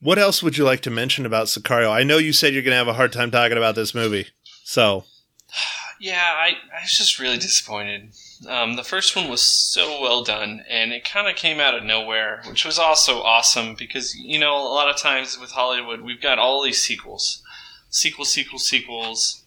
What 0.00 0.18
else 0.18 0.42
would 0.42 0.56
you 0.56 0.64
like 0.64 0.82
to 0.82 0.90
mention 0.90 1.26
about 1.26 1.46
Sicario? 1.46 1.90
I 1.90 2.04
know 2.04 2.18
you 2.18 2.32
said 2.32 2.54
you're 2.54 2.62
going 2.62 2.72
to 2.72 2.78
have 2.78 2.88
a 2.88 2.92
hard 2.92 3.12
time 3.12 3.30
talking 3.30 3.58
about 3.58 3.74
this 3.74 3.94
movie. 3.94 4.28
So, 4.64 5.04
Yeah, 5.98 6.22
I, 6.36 6.48
I 6.76 6.82
was 6.82 6.92
just 6.92 7.18
really 7.18 7.38
disappointed. 7.38 8.10
Um, 8.46 8.76
the 8.76 8.84
first 8.84 9.16
one 9.16 9.30
was 9.30 9.40
so 9.42 10.00
well 10.00 10.22
done, 10.22 10.62
and 10.68 10.92
it 10.92 11.04
kind 11.04 11.26
of 11.28 11.36
came 11.36 11.58
out 11.58 11.74
of 11.74 11.84
nowhere, 11.84 12.42
which 12.46 12.64
was 12.66 12.78
also 12.78 13.22
awesome 13.22 13.74
because, 13.74 14.14
you 14.14 14.38
know, 14.38 14.56
a 14.56 14.68
lot 14.74 14.90
of 14.90 14.96
times 14.96 15.38
with 15.38 15.52
Hollywood, 15.52 16.02
we've 16.02 16.20
got 16.20 16.38
all 16.38 16.62
these 16.62 16.82
sequels. 16.82 17.42
Sequels, 17.88 18.30
sequels, 18.30 18.66
sequels. 18.66 19.42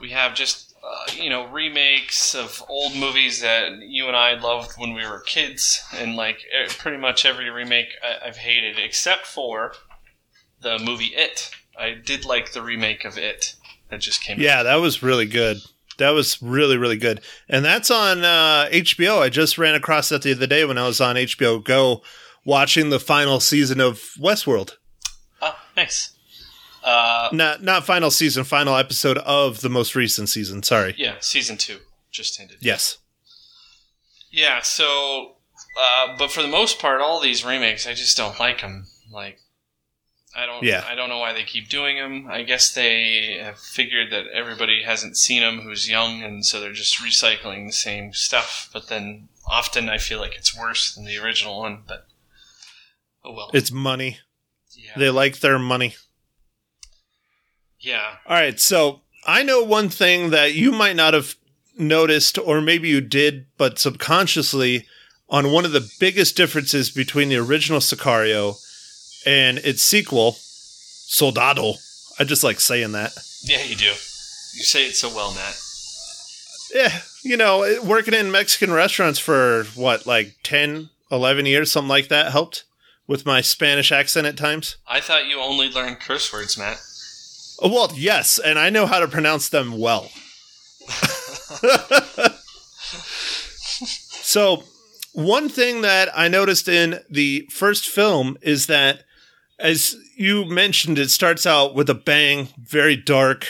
We 0.00 0.10
have 0.10 0.34
just, 0.34 0.74
uh, 0.82 1.12
you 1.14 1.30
know, 1.30 1.46
remakes 1.46 2.34
of 2.34 2.62
old 2.68 2.96
movies 2.96 3.40
that 3.40 3.78
you 3.82 4.08
and 4.08 4.16
I 4.16 4.34
loved 4.34 4.72
when 4.76 4.92
we 4.92 5.06
were 5.06 5.20
kids, 5.20 5.80
and, 5.94 6.16
like, 6.16 6.40
pretty 6.78 6.98
much 6.98 7.24
every 7.24 7.48
remake 7.48 7.90
I- 8.02 8.26
I've 8.26 8.38
hated, 8.38 8.78
except 8.78 9.26
for 9.26 9.74
the 10.60 10.78
movie 10.80 11.14
It. 11.14 11.50
I 11.78 11.90
did 11.90 12.24
like 12.24 12.52
the 12.52 12.62
remake 12.62 13.04
of 13.04 13.16
It 13.16 13.54
that 13.90 14.00
just 14.00 14.22
came 14.22 14.36
out. 14.36 14.40
yeah, 14.40 14.62
that 14.62 14.76
was 14.76 15.02
really 15.02 15.26
good. 15.26 15.58
That 15.98 16.10
was 16.10 16.40
really, 16.40 16.76
really 16.76 16.96
good. 16.96 17.20
And 17.48 17.64
that's 17.64 17.90
on 17.90 18.24
uh, 18.24 18.68
HBO. 18.70 19.20
I 19.20 19.28
just 19.30 19.58
ran 19.58 19.74
across 19.74 20.08
that 20.10 20.22
the 20.22 20.32
other 20.32 20.46
day 20.46 20.64
when 20.64 20.78
I 20.78 20.86
was 20.86 21.00
on 21.00 21.16
HBO 21.16 21.62
Go 21.64 22.02
watching 22.44 22.90
the 22.90 23.00
final 23.00 23.40
season 23.40 23.80
of 23.80 23.96
Westworld. 24.18 24.76
Oh, 25.42 25.56
nice. 25.76 26.12
Uh, 26.84 27.28
Not 27.32 27.62
not 27.62 27.84
final 27.84 28.10
season, 28.10 28.44
final 28.44 28.76
episode 28.76 29.18
of 29.18 29.60
the 29.60 29.68
most 29.68 29.94
recent 29.96 30.28
season. 30.28 30.62
Sorry. 30.62 30.94
yeah, 30.96 31.16
season 31.20 31.56
two 31.56 31.78
just 32.12 32.40
ended. 32.40 32.58
Yes. 32.60 32.98
Yeah, 34.30 34.60
so, 34.62 35.36
uh, 35.78 36.16
but 36.18 36.30
for 36.30 36.42
the 36.42 36.48
most 36.48 36.78
part, 36.78 37.00
all 37.00 37.20
these 37.20 37.44
remakes, 37.44 37.86
I 37.86 37.94
just 37.94 38.16
don't 38.16 38.38
like 38.38 38.60
them. 38.60 38.86
Like, 39.10 39.38
I 40.38 40.46
don't, 40.46 40.62
Yeah. 40.62 40.84
I 40.88 40.94
don't 40.94 41.08
know 41.08 41.18
why 41.18 41.32
they 41.32 41.42
keep 41.44 41.68
doing 41.68 41.96
them. 41.96 42.28
I 42.30 42.42
guess 42.42 42.72
they 42.72 43.38
have 43.42 43.58
figured 43.58 44.12
that 44.12 44.26
everybody 44.32 44.82
hasn't 44.84 45.16
seen 45.16 45.42
them 45.42 45.60
who's 45.60 45.88
young, 45.88 46.22
and 46.22 46.46
so 46.46 46.60
they're 46.60 46.72
just 46.72 46.98
recycling 47.02 47.66
the 47.66 47.72
same 47.72 48.12
stuff. 48.12 48.70
But 48.72 48.88
then 48.88 49.28
often 49.46 49.88
I 49.88 49.98
feel 49.98 50.20
like 50.20 50.36
it's 50.36 50.56
worse 50.56 50.94
than 50.94 51.04
the 51.04 51.18
original 51.18 51.58
one. 51.58 51.82
But 51.88 52.06
oh 53.24 53.32
well. 53.32 53.50
It's 53.52 53.72
money. 53.72 54.18
yeah, 54.76 54.92
They 54.96 55.10
like 55.10 55.40
their 55.40 55.58
money. 55.58 55.96
yeah. 57.80 58.16
All 58.26 58.36
right, 58.36 58.58
so 58.60 59.00
I 59.26 59.42
know 59.42 59.62
one 59.62 59.88
thing 59.88 60.30
that 60.30 60.54
you 60.54 60.72
might 60.72 60.96
not 60.96 61.14
have 61.14 61.34
noticed, 61.76 62.38
or 62.38 62.60
maybe 62.60 62.88
you 62.88 63.00
did, 63.00 63.46
but 63.56 63.78
subconsciously, 63.78 64.86
on 65.28 65.52
one 65.52 65.64
of 65.64 65.72
the 65.72 65.88
biggest 66.00 66.36
differences 66.36 66.90
between 66.90 67.28
the 67.28 67.36
original 67.36 67.80
Sicario 67.80 68.56
and 69.28 69.58
its 69.58 69.82
sequel, 69.82 70.36
Soldado. 70.40 71.74
I 72.18 72.24
just 72.24 72.42
like 72.42 72.60
saying 72.60 72.92
that. 72.92 73.12
Yeah, 73.42 73.62
you 73.62 73.76
do. 73.76 73.84
You 73.84 74.64
say 74.64 74.86
it 74.86 74.96
so 74.96 75.14
well, 75.14 75.34
Matt. 75.34 75.54
Yeah, 76.74 77.00
you 77.22 77.36
know, 77.36 77.78
working 77.84 78.14
in 78.14 78.30
Mexican 78.32 78.72
restaurants 78.72 79.18
for 79.18 79.64
what, 79.74 80.06
like 80.06 80.36
10, 80.44 80.88
11 81.10 81.44
years, 81.46 81.70
something 81.70 81.88
like 81.88 82.08
that 82.08 82.32
helped 82.32 82.64
with 83.06 83.26
my 83.26 83.40
Spanish 83.42 83.92
accent 83.92 84.26
at 84.26 84.36
times. 84.36 84.76
I 84.86 85.00
thought 85.00 85.26
you 85.26 85.40
only 85.40 85.70
learned 85.70 86.00
curse 86.00 86.32
words, 86.32 86.56
Matt. 86.58 86.80
Oh, 87.60 87.68
Well, 87.72 87.90
yes, 87.94 88.38
and 88.38 88.58
I 88.58 88.70
know 88.70 88.86
how 88.86 89.00
to 89.00 89.08
pronounce 89.08 89.50
them 89.50 89.78
well. 89.78 90.10
so, 94.22 94.62
one 95.12 95.48
thing 95.48 95.82
that 95.82 96.08
I 96.14 96.28
noticed 96.28 96.68
in 96.68 97.00
the 97.10 97.46
first 97.50 97.88
film 97.88 98.36
is 98.42 98.66
that, 98.66 99.04
as 99.58 99.96
you 100.16 100.44
mentioned, 100.44 100.98
it 100.98 101.10
starts 101.10 101.46
out 101.46 101.74
with 101.74 101.90
a 101.90 101.94
bang, 101.94 102.48
very 102.58 102.96
dark. 102.96 103.46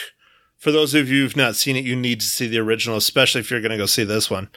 For 0.57 0.71
those 0.71 0.93
of 0.93 1.09
you 1.09 1.23
who've 1.23 1.37
not 1.37 1.55
seen 1.55 1.75
it, 1.75 1.85
you 1.85 1.95
need 1.95 2.19
to 2.19 2.25
see 2.25 2.47
the 2.47 2.59
original, 2.59 2.97
especially 2.97 3.41
if 3.41 3.49
you're 3.51 3.61
going 3.61 3.71
to 3.71 3.77
go 3.77 3.85
see 3.85 4.03
this 4.03 4.29
one. 4.29 4.49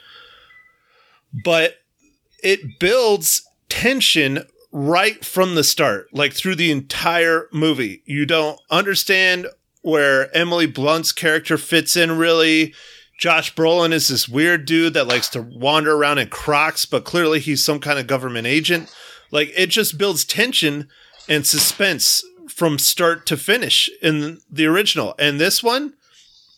But 1.43 1.77
it 2.43 2.79
builds 2.79 3.47
tension 3.69 4.45
right 4.71 5.23
from 5.23 5.55
the 5.55 5.63
start, 5.63 6.07
like 6.13 6.33
through 6.33 6.55
the 6.55 6.71
entire 6.71 7.47
movie. 7.53 8.01
You 8.05 8.25
don't 8.25 8.59
understand 8.69 9.47
where 9.81 10.35
Emily 10.35 10.65
Blunt's 10.65 11.11
character 11.11 11.57
fits 11.57 11.95
in 11.95 12.17
really. 12.17 12.73
Josh 13.19 13.53
Brolin 13.53 13.93
is 13.93 14.07
this 14.07 14.27
weird 14.27 14.65
dude 14.65 14.95
that 14.95 15.07
likes 15.07 15.29
to 15.29 15.41
wander 15.41 15.95
around 15.95 16.17
in 16.17 16.27
Crocs, 16.29 16.85
but 16.85 17.05
clearly 17.05 17.39
he's 17.39 17.63
some 17.63 17.79
kind 17.79 17.99
of 17.99 18.07
government 18.07 18.47
agent. 18.47 18.93
Like 19.31 19.51
it 19.55 19.67
just 19.67 19.97
builds 19.97 20.25
tension 20.25 20.89
and 21.27 21.45
suspense 21.45 22.23
from 22.49 22.77
start 22.77 23.25
to 23.27 23.37
finish 23.37 23.89
in 24.01 24.39
the 24.51 24.65
original. 24.65 25.15
And 25.17 25.39
this 25.39 25.63
one, 25.63 25.93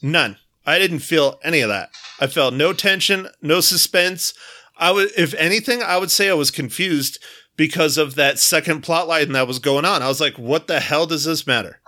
none. 0.01 0.37
I 0.65 0.79
didn't 0.79 0.99
feel 0.99 1.39
any 1.43 1.61
of 1.61 1.69
that. 1.69 1.89
I 2.19 2.27
felt 2.27 2.53
no 2.53 2.73
tension, 2.73 3.27
no 3.41 3.61
suspense. 3.61 4.33
I 4.77 4.91
would, 4.91 5.11
if 5.17 5.33
anything, 5.35 5.83
I 5.83 5.97
would 5.97 6.11
say 6.11 6.29
I 6.29 6.33
was 6.33 6.51
confused 6.51 7.19
because 7.55 7.97
of 7.97 8.15
that 8.15 8.39
second 8.39 8.81
plot 8.81 9.07
line 9.07 9.31
that 9.33 9.47
was 9.47 9.59
going 9.59 9.85
on. 9.85 10.01
I 10.01 10.07
was 10.07 10.19
like, 10.19 10.37
what 10.37 10.67
the 10.67 10.79
hell 10.79 11.05
does 11.05 11.23
this 11.23 11.47
matter? 11.47 11.79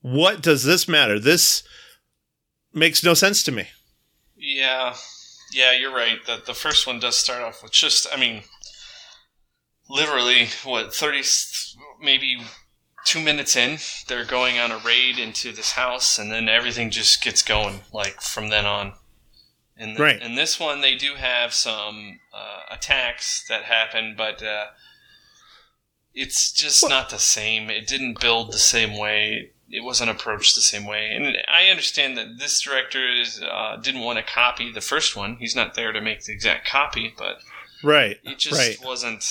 What 0.00 0.42
does 0.42 0.64
this 0.64 0.88
matter? 0.88 1.20
This 1.20 1.62
makes 2.72 3.04
no 3.04 3.14
sense 3.14 3.44
to 3.44 3.52
me. 3.52 3.68
Yeah, 4.36 4.96
yeah, 5.52 5.72
you're 5.72 5.94
right. 5.94 6.18
That 6.26 6.46
the 6.46 6.54
first 6.54 6.86
one 6.86 6.98
does 6.98 7.16
start 7.16 7.42
off 7.42 7.62
with 7.62 7.70
just, 7.70 8.08
I 8.12 8.18
mean, 8.18 8.42
literally 9.88 10.48
what 10.64 10.92
thirty, 10.92 11.22
maybe 12.02 12.42
two 13.04 13.20
minutes 13.20 13.56
in, 13.56 13.78
they're 14.08 14.24
going 14.24 14.58
on 14.58 14.70
a 14.70 14.78
raid 14.78 15.18
into 15.18 15.52
this 15.52 15.72
house, 15.72 16.18
and 16.18 16.30
then 16.30 16.48
everything 16.48 16.90
just 16.90 17.22
gets 17.22 17.42
going 17.42 17.80
like 17.92 18.20
from 18.20 18.48
then 18.48 18.66
on. 18.66 18.94
In, 19.76 19.94
the, 19.94 20.02
Right. 20.02 20.22
in 20.22 20.34
this 20.34 20.60
one, 20.60 20.80
they 20.82 20.94
do 20.94 21.14
have 21.14 21.52
some 21.54 22.20
uh, 22.32 22.60
attacks 22.70 23.44
that 23.48 23.64
happen, 23.64 24.14
but 24.16 24.42
uh, 24.42 24.66
it's 26.14 26.52
just 26.52 26.88
not 26.88 27.10
the 27.10 27.18
same. 27.18 27.70
It 27.70 27.86
didn't 27.86 28.20
build 28.20 28.52
the 28.52 28.58
same 28.58 28.96
way. 28.98 29.50
It 29.70 29.82
wasn't 29.82 30.10
approached 30.10 30.54
the 30.54 30.60
same 30.60 30.84
way. 30.84 31.10
And 31.14 31.38
I 31.48 31.68
understand 31.70 32.18
that 32.18 32.38
this 32.38 32.60
director 32.60 33.08
is, 33.10 33.42
uh, 33.42 33.76
didn't 33.82 34.02
want 34.02 34.18
to 34.18 34.22
copy 34.32 34.70
the 34.70 34.82
first 34.82 35.16
one. 35.16 35.36
He's 35.36 35.56
not 35.56 35.74
there 35.74 35.92
to 35.92 36.00
make 36.02 36.24
the 36.24 36.32
exact 36.32 36.68
copy, 36.68 37.14
but 37.16 37.38
Right. 37.82 38.18
it 38.22 38.38
just 38.38 38.58
right. 38.58 38.76
wasn't. 38.86 39.24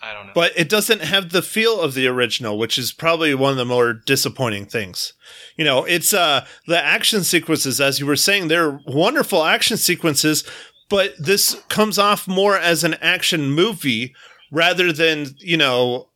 I 0.00 0.12
don't 0.12 0.26
know. 0.26 0.32
But 0.34 0.52
it 0.56 0.68
doesn't 0.68 1.02
have 1.02 1.30
the 1.30 1.42
feel 1.42 1.80
of 1.80 1.94
the 1.94 2.06
original, 2.06 2.56
which 2.56 2.78
is 2.78 2.92
probably 2.92 3.34
one 3.34 3.52
of 3.52 3.56
the 3.56 3.64
more 3.64 3.92
disappointing 3.92 4.66
things. 4.66 5.12
You 5.56 5.64
know, 5.64 5.84
it's 5.84 6.14
uh 6.14 6.46
the 6.66 6.82
action 6.82 7.24
sequences, 7.24 7.80
as 7.80 7.98
you 7.98 8.06
were 8.06 8.16
saying, 8.16 8.48
they're 8.48 8.80
wonderful 8.86 9.44
action 9.44 9.76
sequences, 9.76 10.44
but 10.88 11.14
this 11.18 11.60
comes 11.68 11.98
off 11.98 12.28
more 12.28 12.56
as 12.56 12.84
an 12.84 12.94
action 12.94 13.50
movie 13.50 14.14
rather 14.50 14.92
than, 14.92 15.34
you 15.38 15.56
know, 15.56 16.08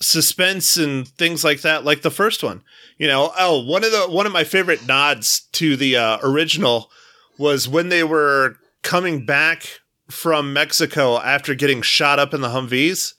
suspense 0.00 0.76
and 0.76 1.08
things 1.08 1.44
like 1.44 1.62
that, 1.62 1.84
like 1.84 2.02
the 2.02 2.10
first 2.10 2.42
one. 2.42 2.62
You 2.98 3.06
know, 3.08 3.32
oh, 3.38 3.64
one 3.64 3.84
of 3.84 3.90
the 3.90 4.06
one 4.08 4.26
of 4.26 4.32
my 4.32 4.44
favorite 4.44 4.86
nods 4.86 5.40
to 5.52 5.76
the 5.76 5.96
uh, 5.96 6.18
original 6.22 6.90
was 7.38 7.68
when 7.68 7.88
they 7.88 8.04
were 8.04 8.56
coming 8.82 9.24
back 9.24 9.80
from 10.10 10.52
Mexico 10.52 11.18
after 11.18 11.54
getting 11.54 11.82
shot 11.82 12.18
up 12.18 12.34
in 12.34 12.40
the 12.40 12.48
Humvees, 12.48 13.14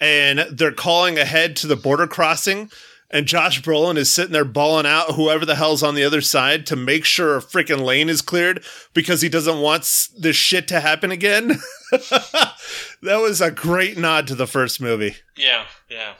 and 0.00 0.40
they're 0.50 0.72
calling 0.72 1.18
ahead 1.18 1.56
to 1.56 1.66
the 1.66 1.76
border 1.76 2.06
crossing. 2.06 2.70
And 3.12 3.26
Josh 3.26 3.60
Brolin 3.60 3.96
is 3.96 4.08
sitting 4.08 4.32
there 4.32 4.44
bawling 4.44 4.86
out 4.86 5.14
whoever 5.14 5.44
the 5.44 5.56
hell's 5.56 5.82
on 5.82 5.96
the 5.96 6.04
other 6.04 6.20
side 6.20 6.64
to 6.66 6.76
make 6.76 7.04
sure 7.04 7.36
a 7.36 7.40
freaking 7.40 7.82
lane 7.82 8.08
is 8.08 8.22
cleared 8.22 8.62
because 8.94 9.20
he 9.20 9.28
doesn't 9.28 9.60
want 9.60 10.08
this 10.16 10.36
shit 10.36 10.68
to 10.68 10.78
happen 10.78 11.10
again. 11.10 11.48
that 11.90 12.54
was 13.02 13.40
a 13.40 13.50
great 13.50 13.98
nod 13.98 14.28
to 14.28 14.36
the 14.36 14.46
first 14.46 14.80
movie. 14.80 15.16
Yeah, 15.36 15.64
yeah. 15.88 16.14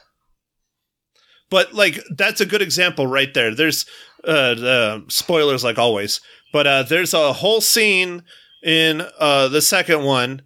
But 1.48 1.74
like 1.74 2.00
that's 2.16 2.40
a 2.40 2.46
good 2.46 2.62
example 2.62 3.06
right 3.06 3.32
there. 3.34 3.54
There's 3.54 3.86
uh, 4.26 4.30
uh 4.30 5.00
spoilers 5.08 5.62
like 5.62 5.78
always, 5.78 6.20
but 6.52 6.66
uh 6.66 6.82
there's 6.82 7.14
a 7.14 7.32
whole 7.34 7.60
scene 7.60 8.24
in 8.62 9.02
uh 9.18 9.48
the 9.48 9.62
second 9.62 10.04
one 10.04 10.42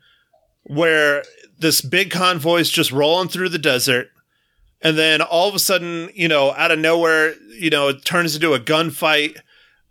where 0.65 1.23
this 1.59 1.81
big 1.81 2.11
convoy 2.11 2.59
is 2.59 2.71
just 2.71 2.93
rolling 2.93 3.29
through 3.29 3.49
the 3.49 3.59
desert 3.59 4.09
and 4.81 4.99
then 4.99 5.23
all 5.23 5.49
of 5.49 5.55
a 5.55 5.59
sudden, 5.59 6.11
you 6.15 6.29
know, 6.29 6.53
out 6.53 6.71
of 6.71 6.79
nowhere, 6.79 7.35
you 7.59 7.71
know, 7.71 7.89
it 7.89 8.05
turns 8.05 8.35
into 8.35 8.53
a 8.53 8.61
gunfight 8.61 9.39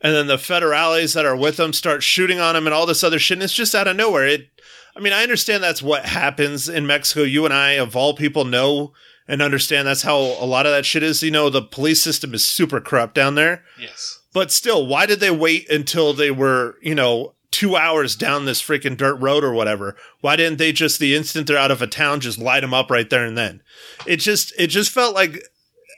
and 0.01 0.13
then 0.13 0.27
the 0.27 0.35
federales 0.35 1.15
that 1.15 1.25
are 1.25 1.35
with 1.35 1.57
them 1.57 1.73
start 1.73 2.03
shooting 2.03 2.39
on 2.39 2.53
them 2.53 2.67
and 2.67 2.73
all 2.73 2.85
this 2.85 3.03
other 3.03 3.17
shit 3.19 3.37
and 3.37 3.43
it's 3.43 3.53
just 3.53 3.73
out 3.73 3.87
of 3.87 3.95
nowhere. 3.95 4.27
It 4.27 4.49
I 4.95 4.99
mean, 4.99 5.13
I 5.13 5.23
understand 5.23 5.63
that's 5.63 5.81
what 5.81 6.05
happens 6.05 6.69
in 6.69 6.85
Mexico. 6.85 7.23
You 7.23 7.45
and 7.45 7.53
I 7.53 7.71
of 7.71 7.95
all 7.95 8.13
people 8.13 8.45
know 8.45 8.93
and 9.27 9.41
understand 9.41 9.87
that's 9.87 10.03
how 10.03 10.17
a 10.17 10.45
lot 10.45 10.65
of 10.65 10.71
that 10.71 10.85
shit 10.85 11.01
is. 11.01 11.23
You 11.23 11.31
know, 11.31 11.49
the 11.49 11.61
police 11.61 12.01
system 12.01 12.33
is 12.33 12.45
super 12.45 12.79
corrupt 12.79 13.15
down 13.15 13.35
there. 13.35 13.63
Yes. 13.79 14.19
But 14.33 14.51
still, 14.51 14.85
why 14.85 15.05
did 15.05 15.19
they 15.19 15.31
wait 15.31 15.69
until 15.69 16.13
they 16.13 16.31
were, 16.31 16.75
you 16.81 16.95
know, 16.95 17.33
two 17.53 17.77
hours 17.77 18.15
down 18.15 18.45
this 18.45 18.61
freaking 18.61 18.97
dirt 18.97 19.15
road 19.15 19.43
or 19.43 19.53
whatever? 19.53 19.95
Why 20.19 20.35
didn't 20.35 20.57
they 20.57 20.73
just 20.73 20.99
the 20.99 21.15
instant 21.15 21.47
they're 21.47 21.57
out 21.57 21.71
of 21.71 21.81
a 21.81 21.87
town 21.87 22.19
just 22.19 22.39
light 22.39 22.61
them 22.61 22.73
up 22.73 22.89
right 22.89 23.09
there 23.09 23.23
and 23.23 23.37
then? 23.37 23.61
It 24.05 24.17
just 24.17 24.51
it 24.57 24.67
just 24.67 24.91
felt 24.91 25.15
like 25.15 25.47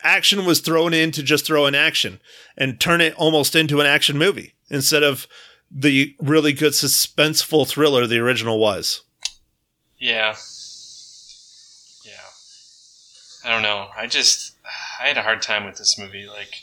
action 0.04 0.46
was 0.46 0.60
thrown 0.60 0.94
in 0.94 1.12
to 1.12 1.24
just 1.24 1.48
throw 1.48 1.66
in 1.66 1.74
action 1.74 2.20
and 2.58 2.80
turn 2.80 3.02
it 3.02 3.16
almost 3.16 3.56
into 3.56 3.80
an 3.80 3.88
action 3.88 4.18
movie 4.18 4.54
instead 4.70 5.02
of 5.02 5.28
the 5.72 6.16
really 6.20 6.54
good 6.54 6.74
suspenseful 6.74 7.68
thriller 7.68 8.06
the 8.06 8.20
original 8.20 8.60
was. 8.60 9.02
Yeah. 9.98 10.36
Yeah. 12.06 12.30
I 13.46 13.50
don't 13.50 13.64
know. 13.64 13.88
I 13.98 14.08
just 14.08 14.56
I 15.02 15.08
had 15.08 15.18
a 15.18 15.24
hard 15.24 15.42
time 15.42 15.66
with 15.66 15.78
this 15.78 15.98
movie. 15.98 16.28
Like 16.28 16.54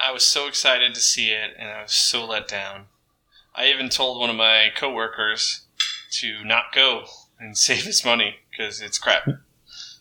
I 0.00 0.12
was 0.12 0.22
so 0.22 0.46
excited 0.46 0.94
to 0.94 1.00
see 1.00 1.30
it 1.30 1.54
and 1.58 1.68
I 1.68 1.82
was 1.82 1.92
so 1.92 2.24
let 2.24 2.46
down. 2.46 2.86
I 3.56 3.68
even 3.68 3.88
told 3.88 4.20
one 4.20 4.30
of 4.30 4.36
my 4.36 4.68
coworkers 4.76 5.62
to 6.20 6.44
not 6.44 6.64
go 6.74 7.04
and 7.40 7.56
save 7.58 7.84
his 7.84 8.04
money 8.04 8.36
because 8.50 8.80
it's 8.80 8.98
crap. 8.98 9.28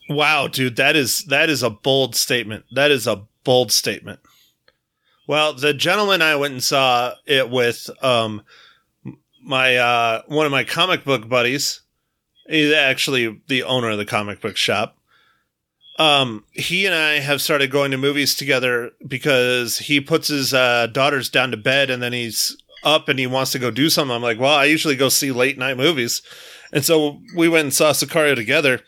Wow, 0.09 0.47
dude, 0.47 0.75
that 0.75 0.95
is 0.95 1.23
that 1.25 1.49
is 1.49 1.63
a 1.63 1.69
bold 1.69 2.15
statement. 2.15 2.65
That 2.71 2.91
is 2.91 3.07
a 3.07 3.23
bold 3.43 3.71
statement. 3.71 4.19
Well, 5.27 5.53
the 5.53 5.73
gentleman 5.73 6.21
I 6.21 6.35
went 6.35 6.53
and 6.53 6.63
saw 6.63 7.13
it 7.25 7.49
with, 7.49 7.89
um, 8.03 8.43
my 9.41 9.77
uh, 9.77 10.21
one 10.27 10.45
of 10.45 10.51
my 10.51 10.63
comic 10.63 11.03
book 11.03 11.27
buddies. 11.27 11.81
He's 12.47 12.71
actually 12.73 13.41
the 13.47 13.63
owner 13.63 13.89
of 13.89 13.97
the 13.97 14.05
comic 14.05 14.41
book 14.41 14.57
shop. 14.57 14.97
Um, 15.97 16.43
he 16.51 16.85
and 16.85 16.93
I 16.93 17.19
have 17.19 17.41
started 17.41 17.71
going 17.71 17.91
to 17.91 17.97
movies 17.97 18.35
together 18.35 18.91
because 19.07 19.77
he 19.79 20.01
puts 20.01 20.27
his 20.27 20.53
uh, 20.53 20.87
daughters 20.87 21.29
down 21.29 21.51
to 21.51 21.57
bed 21.57 21.89
and 21.89 22.03
then 22.03 22.13
he's 22.13 22.57
up 22.85 23.09
and 23.09 23.19
he 23.19 23.27
wants 23.27 23.51
to 23.51 23.59
go 23.59 23.71
do 23.71 23.89
something. 23.89 24.15
I'm 24.15 24.21
like, 24.21 24.39
well, 24.39 24.53
I 24.53 24.65
usually 24.65 24.95
go 24.95 25.09
see 25.09 25.31
late 25.31 25.57
night 25.57 25.75
movies, 25.75 26.21
and 26.71 26.85
so 26.85 27.21
we 27.35 27.49
went 27.49 27.65
and 27.65 27.73
saw 27.73 27.91
Sicario 27.91 28.35
together 28.35 28.81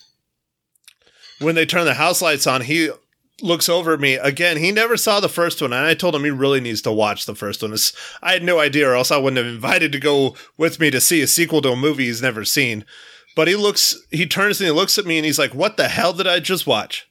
when 1.40 1.56
they 1.56 1.66
turn 1.66 1.86
the 1.86 1.94
house 1.96 2.22
lights 2.22 2.48
on, 2.48 2.62
he 2.62 2.90
looks 3.42 3.70
over 3.70 3.94
at 3.94 4.00
me 4.00 4.16
again. 4.16 4.58
He 4.58 4.72
never 4.72 4.98
saw 4.98 5.20
the 5.20 5.30
first 5.30 5.62
one, 5.62 5.74
and 5.74 5.86
I 5.86 5.94
told 5.94 6.16
him 6.16 6.24
he 6.24 6.32
really 6.32 6.60
needs 6.60 6.82
to 6.84 6.92
watch 6.92 7.26
the 7.26 7.36
first 7.36 7.62
one. 7.62 7.74
It's, 7.74 7.94
I 8.22 8.34
had 8.34 8.44
no 8.44 8.60
idea, 8.60 8.90
or 8.90 8.96
else 8.96 9.12
I 9.12 9.18
wouldn't 9.18 9.38
have 9.38 9.54
invited 9.54 9.92
to 9.92 10.00
go 10.00 10.36
with 10.58 10.80
me 10.80 10.90
to 10.92 11.02
see 11.02 11.22
a 11.22 11.28
sequel 11.28 11.62
to 11.62 11.72
a 11.72 11.76
movie 11.76 12.06
he's 12.06 12.22
never 12.22 12.44
seen. 12.46 12.86
But 13.36 13.48
he 13.48 13.56
looks, 13.56 13.96
he 14.10 14.26
turns 14.26 14.60
and 14.60 14.68
he 14.68 14.72
looks 14.72 14.98
at 14.98 15.06
me, 15.06 15.18
and 15.18 15.26
he's 15.26 15.40
like, 15.40 15.54
"What 15.54 15.78
the 15.78 15.88
hell 15.88 16.14
did 16.14 16.26
I 16.26 16.40
just 16.40 16.66
watch?" 16.66 17.08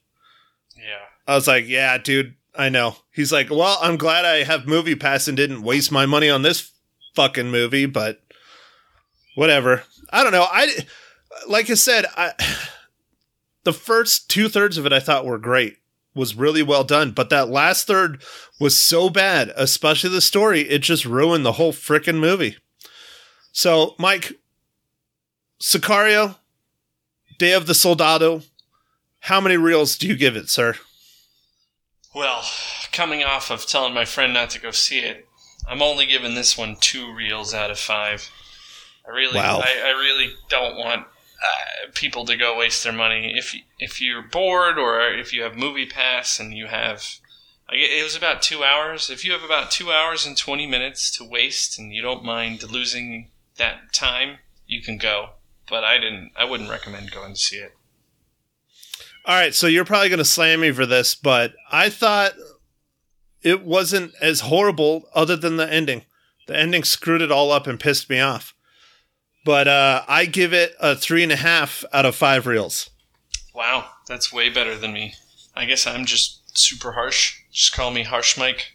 Yeah. 0.75 1.05
I 1.25 1.35
was 1.35 1.47
like, 1.47 1.67
"Yeah, 1.67 1.97
dude, 1.97 2.35
I 2.53 2.67
know." 2.67 2.97
He's 3.13 3.31
like, 3.31 3.49
"Well, 3.49 3.77
I'm 3.81 3.95
glad 3.95 4.25
I 4.25 4.43
have 4.43 4.67
Movie 4.67 4.95
Pass 4.95 5.29
and 5.29 5.37
didn't 5.37 5.63
waste 5.63 5.91
my 5.91 6.05
money 6.05 6.29
on 6.29 6.41
this 6.41 6.71
fucking 7.17 7.49
movie, 7.49 7.87
but 7.87 8.21
whatever." 9.35 9.83
I 10.09 10.23
don't 10.23 10.31
know. 10.31 10.47
I 10.49 10.85
like 11.47 11.69
I 11.69 11.73
said, 11.73 12.05
I 12.15 12.33
the 13.63 13.73
first 13.73 14.29
two 14.29 14.47
thirds 14.47 14.77
of 14.77 14.85
it 14.85 14.93
I 14.93 14.99
thought 14.99 15.25
were 15.25 15.37
great, 15.37 15.77
was 16.15 16.35
really 16.35 16.63
well 16.63 16.83
done, 16.83 17.11
but 17.11 17.29
that 17.29 17.49
last 17.49 17.87
third 17.87 18.23
was 18.59 18.77
so 18.77 19.09
bad, 19.09 19.51
especially 19.55 20.09
the 20.09 20.21
story, 20.21 20.61
it 20.61 20.79
just 20.79 21.05
ruined 21.05 21.45
the 21.45 21.53
whole 21.53 21.73
freaking 21.73 22.19
movie. 22.19 22.57
So, 23.51 23.95
Mike, 23.99 24.33
Sicario, 25.59 26.37
Day 27.37 27.53
of 27.53 27.67
the 27.67 27.73
Soldado, 27.73 28.43
how 29.21 29.41
many 29.41 29.57
reels 29.57 29.97
do 29.97 30.07
you 30.07 30.15
give 30.15 30.35
it, 30.35 30.49
sir? 30.49 30.75
Well, 32.15 32.43
coming 32.91 33.23
off 33.23 33.51
of 33.51 33.67
telling 33.67 33.93
my 33.93 34.05
friend 34.05 34.33
not 34.33 34.49
to 34.51 34.61
go 34.61 34.71
see 34.71 34.99
it, 34.99 35.26
I'm 35.67 35.81
only 35.81 36.05
giving 36.05 36.35
this 36.35 36.57
one 36.57 36.77
two 36.79 37.13
reels 37.13 37.53
out 37.53 37.71
of 37.71 37.79
five. 37.79 38.29
I 39.05 39.11
really, 39.11 39.35
Wow. 39.35 39.61
I, 39.63 39.81
I 39.85 39.89
really 39.91 40.33
don't 40.49 40.77
want 40.77 41.01
uh, 41.01 41.91
people 41.93 42.25
to 42.25 42.35
go 42.35 42.57
waste 42.57 42.83
their 42.83 42.93
money. 42.93 43.33
If 43.37 43.55
if 43.79 44.01
you're 44.01 44.21
bored 44.21 44.77
or 44.77 45.13
if 45.13 45.33
you 45.33 45.43
have 45.43 45.55
Movie 45.55 45.85
Pass 45.85 46.39
and 46.39 46.53
you 46.53 46.67
have, 46.67 47.05
like, 47.69 47.79
it 47.79 48.03
was 48.03 48.15
about 48.15 48.41
two 48.41 48.63
hours. 48.63 49.09
If 49.09 49.23
you 49.23 49.31
have 49.33 49.43
about 49.43 49.71
two 49.71 49.91
hours 49.91 50.25
and 50.25 50.37
twenty 50.37 50.65
minutes 50.65 51.15
to 51.17 51.23
waste 51.23 51.77
and 51.77 51.93
you 51.93 52.01
don't 52.01 52.23
mind 52.23 52.63
losing 52.71 53.29
that 53.57 53.93
time, 53.93 54.37
you 54.65 54.81
can 54.81 54.97
go. 54.97 55.31
But 55.69 55.83
I 55.83 55.97
didn't. 55.97 56.31
I 56.37 56.45
wouldn't 56.45 56.69
recommend 56.69 57.11
going 57.11 57.33
to 57.33 57.39
see 57.39 57.57
it. 57.57 57.73
All 59.25 59.35
right, 59.35 59.53
so 59.53 59.67
you're 59.67 59.83
probably 59.83 60.07
going 60.07 60.19
to 60.19 60.25
slam 60.25 60.61
me 60.61 60.71
for 60.71 60.85
this, 60.85 61.13
but 61.13 61.53
I 61.69 61.89
thought 61.89 62.31
it 63.41 63.63
wasn't 63.63 64.13
as 64.21 64.41
horrible 64.41 65.09
other 65.13 65.35
than 65.35 65.57
the 65.57 65.71
ending. 65.71 66.03
The 66.47 66.57
ending 66.57 66.83
screwed 66.83 67.21
it 67.21 67.31
all 67.31 67.51
up 67.51 67.67
and 67.67 67.79
pissed 67.79 68.09
me 68.09 68.19
off. 68.19 68.53
But 69.45 69.67
uh, 69.67 70.03
I 70.07 70.25
give 70.25 70.53
it 70.53 70.75
a 70.79 70.95
three 70.95 71.23
and 71.23 71.31
a 71.31 71.37
half 71.37 71.85
out 71.93 72.05
of 72.05 72.15
five 72.15 72.47
reels. 72.47 72.89
Wow, 73.53 73.89
that's 74.07 74.33
way 74.33 74.49
better 74.49 74.75
than 74.75 74.93
me. 74.93 75.13
I 75.55 75.65
guess 75.65 75.87
I'm 75.87 76.05
just 76.05 76.57
super 76.57 76.93
harsh. 76.93 77.39
Just 77.51 77.73
call 77.73 77.91
me 77.91 78.03
Harsh 78.03 78.37
Mike. 78.37 78.73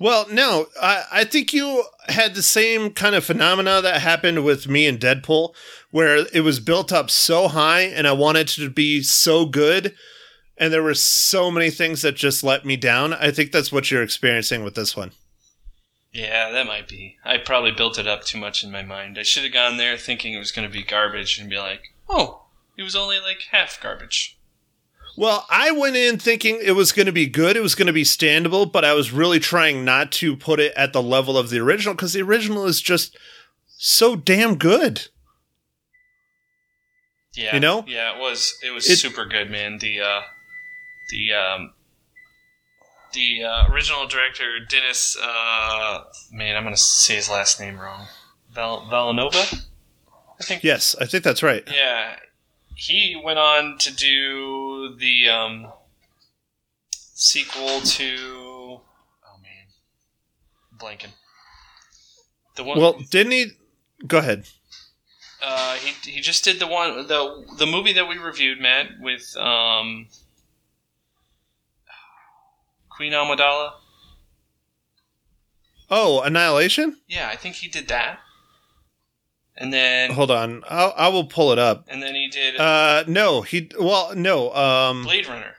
Well, 0.00 0.26
no, 0.30 0.66
I, 0.80 1.04
I 1.12 1.24
think 1.24 1.52
you 1.52 1.84
had 2.08 2.34
the 2.34 2.42
same 2.42 2.90
kind 2.90 3.14
of 3.14 3.24
phenomena 3.24 3.80
that 3.82 4.00
happened 4.00 4.44
with 4.44 4.66
me 4.66 4.86
and 4.88 4.98
Deadpool, 4.98 5.54
where 5.92 6.26
it 6.34 6.40
was 6.40 6.58
built 6.58 6.92
up 6.92 7.08
so 7.08 7.46
high 7.46 7.82
and 7.82 8.08
I 8.08 8.12
wanted 8.12 8.48
it 8.48 8.54
to 8.54 8.70
be 8.70 9.02
so 9.02 9.46
good, 9.46 9.94
and 10.58 10.72
there 10.72 10.82
were 10.82 10.94
so 10.94 11.50
many 11.50 11.70
things 11.70 12.02
that 12.02 12.14
just 12.16 12.44
let 12.44 12.64
me 12.64 12.76
down. 12.76 13.12
I 13.12 13.30
think 13.30 13.52
that's 13.52 13.72
what 13.72 13.90
you're 13.90 14.02
experiencing 14.02 14.64
with 14.64 14.74
this 14.74 14.96
one. 14.96 15.12
Yeah, 16.12 16.50
that 16.50 16.66
might 16.66 16.88
be. 16.88 17.16
I 17.24 17.38
probably 17.38 17.70
built 17.72 17.98
it 17.98 18.06
up 18.06 18.24
too 18.24 18.38
much 18.38 18.62
in 18.62 18.70
my 18.70 18.82
mind. 18.82 19.18
I 19.18 19.22
should 19.22 19.44
have 19.44 19.52
gone 19.52 19.78
there 19.78 19.96
thinking 19.96 20.34
it 20.34 20.38
was 20.38 20.52
going 20.52 20.68
to 20.68 20.72
be 20.72 20.82
garbage 20.84 21.38
and 21.38 21.48
be 21.48 21.56
like, 21.58 21.94
oh, 22.08 22.42
it 22.76 22.82
was 22.82 22.94
only 22.94 23.18
like 23.18 23.40
half 23.50 23.80
garbage. 23.82 24.36
Well, 25.16 25.46
I 25.50 25.70
went 25.72 25.96
in 25.96 26.18
thinking 26.18 26.58
it 26.62 26.72
was 26.72 26.92
going 26.92 27.06
to 27.06 27.12
be 27.12 27.26
good, 27.26 27.56
it 27.56 27.62
was 27.62 27.74
going 27.74 27.86
to 27.86 27.92
be 27.92 28.02
standable, 28.04 28.70
but 28.70 28.84
I 28.84 28.94
was 28.94 29.12
really 29.12 29.40
trying 29.40 29.84
not 29.84 30.10
to 30.12 30.36
put 30.36 30.58
it 30.60 30.72
at 30.76 30.92
the 30.92 31.02
level 31.02 31.36
of 31.38 31.50
the 31.50 31.58
original 31.60 31.94
because 31.94 32.12
the 32.14 32.22
original 32.22 32.64
is 32.66 32.80
just 32.80 33.16
so 33.66 34.14
damn 34.16 34.56
good. 34.56 35.08
Yeah, 37.34 37.54
You 37.54 37.60
know? 37.60 37.84
Yeah, 37.86 38.16
it 38.16 38.20
was. 38.20 38.58
It 38.62 38.70
was 38.70 38.88
It- 38.88 38.96
super 38.96 39.24
good, 39.24 39.50
man. 39.50 39.78
The 39.78 40.00
uh, 40.00 40.20
the 41.10 41.32
um, 41.34 41.72
the 43.12 43.44
uh, 43.44 43.68
original 43.72 44.06
director 44.06 44.58
Dennis. 44.68 45.16
Uh, 45.20 46.04
man, 46.30 46.56
I'm 46.56 46.62
going 46.64 46.74
to 46.74 46.80
say 46.80 47.16
his 47.16 47.28
last 47.30 47.60
name 47.60 47.78
wrong. 47.78 48.06
Val- 48.52 48.86
Villanova. 48.88 49.38
I 50.40 50.44
think. 50.44 50.62
Yes, 50.64 50.94
I 51.00 51.06
think 51.06 51.24
that's 51.24 51.42
right. 51.42 51.62
Yeah, 51.72 52.16
he 52.74 53.20
went 53.22 53.38
on 53.38 53.78
to 53.78 53.94
do 53.94 54.94
the 54.98 55.28
um, 55.28 55.72
sequel 56.90 57.80
to. 57.80 58.80
Oh 59.24 59.38
man, 59.42 59.68
blanking. 60.78 61.12
The 62.56 62.64
one. 62.64 62.78
Well, 62.78 63.00
didn't 63.10 63.32
he? 63.32 63.46
Go 64.06 64.18
ahead. 64.18 64.44
uh, 65.42 65.74
he 65.76 66.10
he 66.10 66.20
just 66.20 66.44
did 66.44 66.58
the 66.58 66.66
one 66.66 67.06
the 67.06 67.44
the 67.58 67.66
movie 67.66 67.92
that 67.94 68.08
we 68.08 68.18
reviewed, 68.18 68.60
Matt, 68.60 68.86
with 69.00 69.34
um, 69.36 70.08
Queen 72.96 73.12
Amidala. 73.12 73.72
Oh, 75.90 76.22
Annihilation? 76.22 76.96
Yeah, 77.08 77.28
I 77.28 77.36
think 77.36 77.56
he 77.56 77.68
did 77.68 77.88
that. 77.88 78.18
and 79.56 79.72
then 79.72 80.10
Hold 80.12 80.30
on, 80.30 80.62
I'll, 80.68 80.94
I 80.96 81.08
will 81.08 81.24
pull 81.24 81.52
it 81.52 81.58
up. 81.58 81.84
and 81.88 82.02
then 82.02 82.14
he 82.14 82.28
did 82.28 82.58
Uh, 82.58 83.04
no, 83.06 83.42
he 83.42 83.70
well, 83.78 84.14
no, 84.14 84.54
um, 84.54 85.02
Blade 85.04 85.28
Runner. 85.28 85.54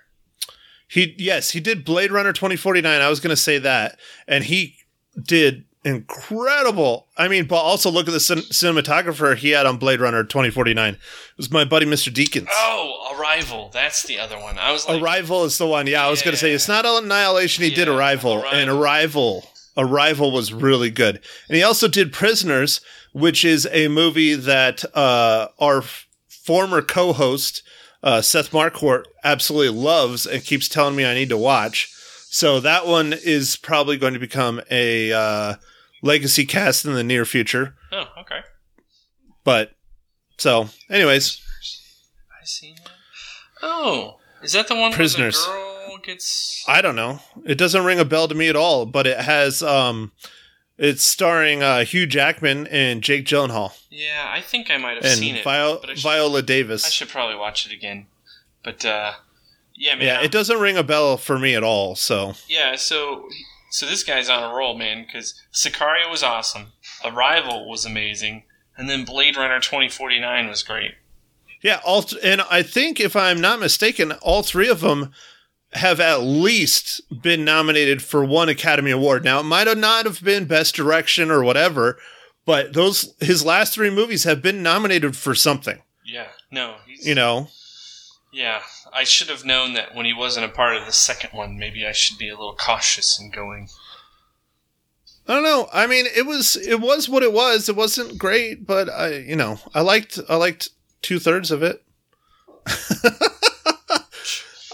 he 0.87 1.15
yes, 1.19 1.51
he 1.51 1.59
did 1.59 1.85
Blade 1.85 2.11
Runner 2.11 2.33
twenty 2.33 2.55
forty 2.55 2.81
nine. 2.81 3.01
I 3.01 3.09
was 3.09 3.19
gonna 3.19 3.35
say 3.35 3.59
that, 3.59 3.99
and 4.27 4.43
he 4.45 4.77
did 5.21 5.65
incredible. 5.85 7.07
I 7.17 7.27
mean, 7.27 7.45
but 7.45 7.57
also 7.57 7.91
look 7.91 8.07
at 8.07 8.13
the 8.13 8.19
cin- 8.19 8.39
cinematographer 8.39 9.35
he 9.35 9.49
had 9.49 9.65
on 9.65 9.77
Blade 9.77 9.99
Runner 9.99 10.23
twenty 10.23 10.49
forty 10.49 10.73
nine. 10.73 10.93
It 10.93 11.37
was 11.37 11.51
my 11.51 11.65
buddy 11.65 11.85
Mister 11.85 12.11
Deakins. 12.11 12.47
Oh, 12.51 13.15
Arrival. 13.17 13.69
That's 13.73 14.03
the 14.03 14.19
other 14.19 14.39
one. 14.39 14.57
I 14.57 14.71
was 14.71 14.87
like, 14.87 15.01
Arrival 15.01 15.45
is 15.45 15.57
the 15.57 15.67
one. 15.67 15.87
Yeah, 15.87 16.05
I 16.05 16.09
was 16.09 16.21
going 16.21 16.33
to 16.33 16.37
say 16.37 16.51
it's 16.51 16.67
not 16.67 16.85
Annihilation. 16.85 17.63
He 17.63 17.69
did 17.69 17.87
Yeah, 17.87 17.95
Arrival, 17.95 18.43
and 18.45 18.69
Arrival, 18.69 19.47
Arrival 19.77 20.31
was 20.31 20.53
really 20.53 20.89
good. 20.89 21.19
And 21.47 21.57
he 21.57 21.63
also 21.63 21.87
did 21.87 22.13
Prisoners, 22.13 22.81
which 23.11 23.43
is 23.43 23.67
a 23.71 23.87
movie 23.87 24.35
that 24.35 24.83
uh, 24.95 25.47
our 25.59 25.79
f- 25.79 26.07
former 26.27 26.81
co-host 26.81 27.63
uh, 28.01 28.21
Seth 28.21 28.51
Marquardt 28.51 29.05
absolutely 29.23 29.77
loves 29.77 30.25
and 30.25 30.43
keeps 30.43 30.67
telling 30.67 30.95
me 30.95 31.05
I 31.05 31.13
need 31.13 31.29
to 31.29 31.37
watch. 31.37 31.89
So 32.29 32.59
that 32.61 32.87
one 32.87 33.13
is 33.13 33.55
probably 33.55 33.95
going 33.97 34.13
to 34.13 34.19
become 34.19 34.59
a 34.71 35.13
uh, 35.13 35.55
legacy 36.03 36.45
cast 36.45 36.85
in 36.85 36.93
the 36.93 37.03
near 37.03 37.25
future. 37.25 37.73
oh, 37.91 38.05
okay. 38.21 38.41
But 39.43 39.71
so, 40.37 40.69
anyways, 40.89 41.41
I 42.31 42.45
see 42.45 42.75
that. 42.83 42.91
Oh, 43.63 44.19
is 44.43 44.51
that 44.51 44.67
the 44.67 44.75
one 44.75 44.91
Prisoners. 44.91 45.43
where 45.47 45.57
the 45.57 45.87
girl 45.87 45.97
gets? 46.03 46.63
I 46.67 46.81
don't 46.81 46.95
know. 46.95 47.19
It 47.45 47.57
doesn't 47.57 47.83
ring 47.85 47.99
a 47.99 48.05
bell 48.05 48.27
to 48.27 48.35
me 48.35 48.49
at 48.49 48.55
all, 48.55 48.85
but 48.85 49.07
it 49.07 49.19
has 49.19 49.63
um 49.63 50.11
it's 50.77 51.03
starring 51.03 51.63
uh 51.63 51.83
Hugh 51.85 52.05
Jackman 52.05 52.67
and 52.67 53.01
Jake 53.01 53.25
Gyllenhaal 53.25 53.73
Yeah, 53.89 54.27
I 54.29 54.41
think 54.41 54.69
I 54.69 54.77
might 54.77 54.95
have 54.95 55.05
and 55.05 55.17
seen 55.19 55.35
it. 55.35 55.43
Vio- 55.43 55.79
should, 55.85 55.99
Viola 55.99 56.41
Davis. 56.41 56.85
I 56.85 56.89
should 56.89 57.09
probably 57.09 57.35
watch 57.37 57.65
it 57.65 57.71
again. 57.73 58.07
But 58.63 58.85
uh, 58.85 59.13
yeah, 59.75 59.95
man. 59.95 60.05
yeah, 60.05 60.21
it 60.21 60.31
doesn't 60.31 60.59
ring 60.59 60.77
a 60.77 60.83
bell 60.83 61.17
for 61.17 61.37
me 61.37 61.53
at 61.55 61.63
all, 61.63 61.95
so 61.95 62.33
Yeah, 62.47 62.75
so 62.75 63.27
so 63.73 63.85
this 63.85 64.03
guy's 64.03 64.29
on 64.29 64.43
a 64.49 64.53
roll, 64.55 64.77
man. 64.77 65.03
Because 65.05 65.33
Sicario 65.53 66.09
was 66.09 66.23
awesome, 66.23 66.73
Arrival 67.03 67.67
was 67.69 67.85
amazing, 67.85 68.43
and 68.77 68.89
then 68.89 69.05
Blade 69.05 69.35
Runner 69.37 69.59
twenty 69.59 69.89
forty 69.89 70.19
nine 70.19 70.47
was 70.47 70.63
great. 70.63 70.91
yeah, 71.61 71.79
all 71.85 72.03
th- 72.03 72.21
and 72.23 72.41
I 72.49 72.61
think 72.63 72.99
if 72.99 73.15
I'm 73.15 73.41
not 73.41 73.59
mistaken, 73.59 74.11
all 74.21 74.43
three 74.43 74.69
of 74.69 74.81
them 74.81 75.11
have 75.73 75.99
at 75.99 76.21
least 76.21 77.01
been 77.23 77.43
nominated 77.43 78.01
for 78.03 78.23
one 78.23 78.47
Academy 78.47 78.91
Award. 78.91 79.23
Now, 79.23 79.39
it 79.39 79.43
might 79.43 79.65
have 79.65 79.77
not 79.77 80.05
have 80.05 80.23
been 80.23 80.45
best 80.45 80.75
direction 80.75 81.31
or 81.31 81.43
whatever, 81.43 81.97
but 82.45 82.73
those 82.73 83.13
his 83.19 83.43
last 83.43 83.73
three 83.73 83.89
movies 83.89 84.23
have 84.25 84.41
been 84.41 84.61
nominated 84.61 85.15
for 85.17 85.33
something, 85.33 85.81
Yeah, 86.05 86.27
no, 86.51 86.75
he's, 86.85 87.07
you 87.07 87.15
know. 87.15 87.47
Yeah, 88.33 88.63
I 88.91 89.03
should 89.03 89.29
have 89.29 89.45
known 89.45 89.73
that 89.73 89.93
when 89.93 90.07
he 90.07 90.13
wasn't 90.13 90.47
a 90.47 90.49
part 90.49 90.75
of 90.75 90.87
the 90.87 90.91
second 90.91 91.29
one. 91.33 91.59
Maybe 91.59 91.85
I 91.85 91.91
should 91.91 92.17
be 92.17 92.29
a 92.29 92.35
little 92.35 92.55
cautious 92.55 93.19
in 93.19 93.29
going. 93.29 93.69
I 95.27 95.35
don't 95.35 95.43
know. 95.43 95.69
I 95.71 95.85
mean, 95.85 96.07
it 96.07 96.25
was 96.25 96.55
it 96.55 96.81
was 96.81 97.07
what 97.07 97.21
it 97.21 97.31
was. 97.31 97.69
It 97.69 97.75
wasn't 97.75 98.17
great, 98.17 98.65
but 98.65 98.89
I, 98.89 99.17
you 99.17 99.35
know, 99.35 99.59
I 99.75 99.81
liked 99.81 100.19
I 100.27 100.35
liked 100.35 100.69
two 101.03 101.19
thirds 101.19 101.51
of 101.51 101.61
it. 101.61 101.83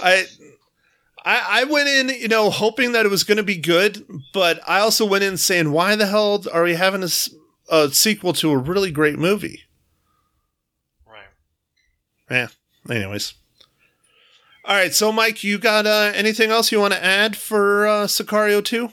I, 0.02 0.26
I 1.26 1.46
I 1.50 1.64
went 1.66 1.90
in, 1.90 2.08
you 2.10 2.30
know, 2.30 2.50
hoping 2.50 2.94
that 2.94 3.06
it 3.06 3.10
was 3.10 3.26
going 3.26 3.38
to 3.38 3.44
be 3.44 3.58
good, 3.58 4.08
but 4.34 4.62
I 4.66 4.80
also 4.80 5.06
went 5.06 5.26
in 5.26 5.36
saying, 5.36 5.74
why 5.74 5.98
the 5.98 6.08
hell 6.08 6.46
are 6.54 6.64
we 6.64 6.76
having 6.76 7.04
a 7.04 7.90
sequel 7.90 8.32
to 8.34 8.52
a 8.52 8.58
really 8.58 8.92
great 8.92 9.20
movie? 9.20 9.64
Right. 11.06 11.28
Yeah. 12.32 12.48
Anyways. 12.90 13.34
All 14.66 14.76
right, 14.76 14.94
so 14.94 15.12
Mike, 15.12 15.44
you 15.44 15.58
got 15.58 15.88
uh, 15.88 16.12
anything 16.14 16.52
else 16.52 16.72
you 16.72 16.80
want 16.80 16.94
to 16.94 17.04
add 17.04 17.36
for 17.36 17.88
uh, 17.88 18.06
Sicario 18.06 18.64
two? 18.64 18.92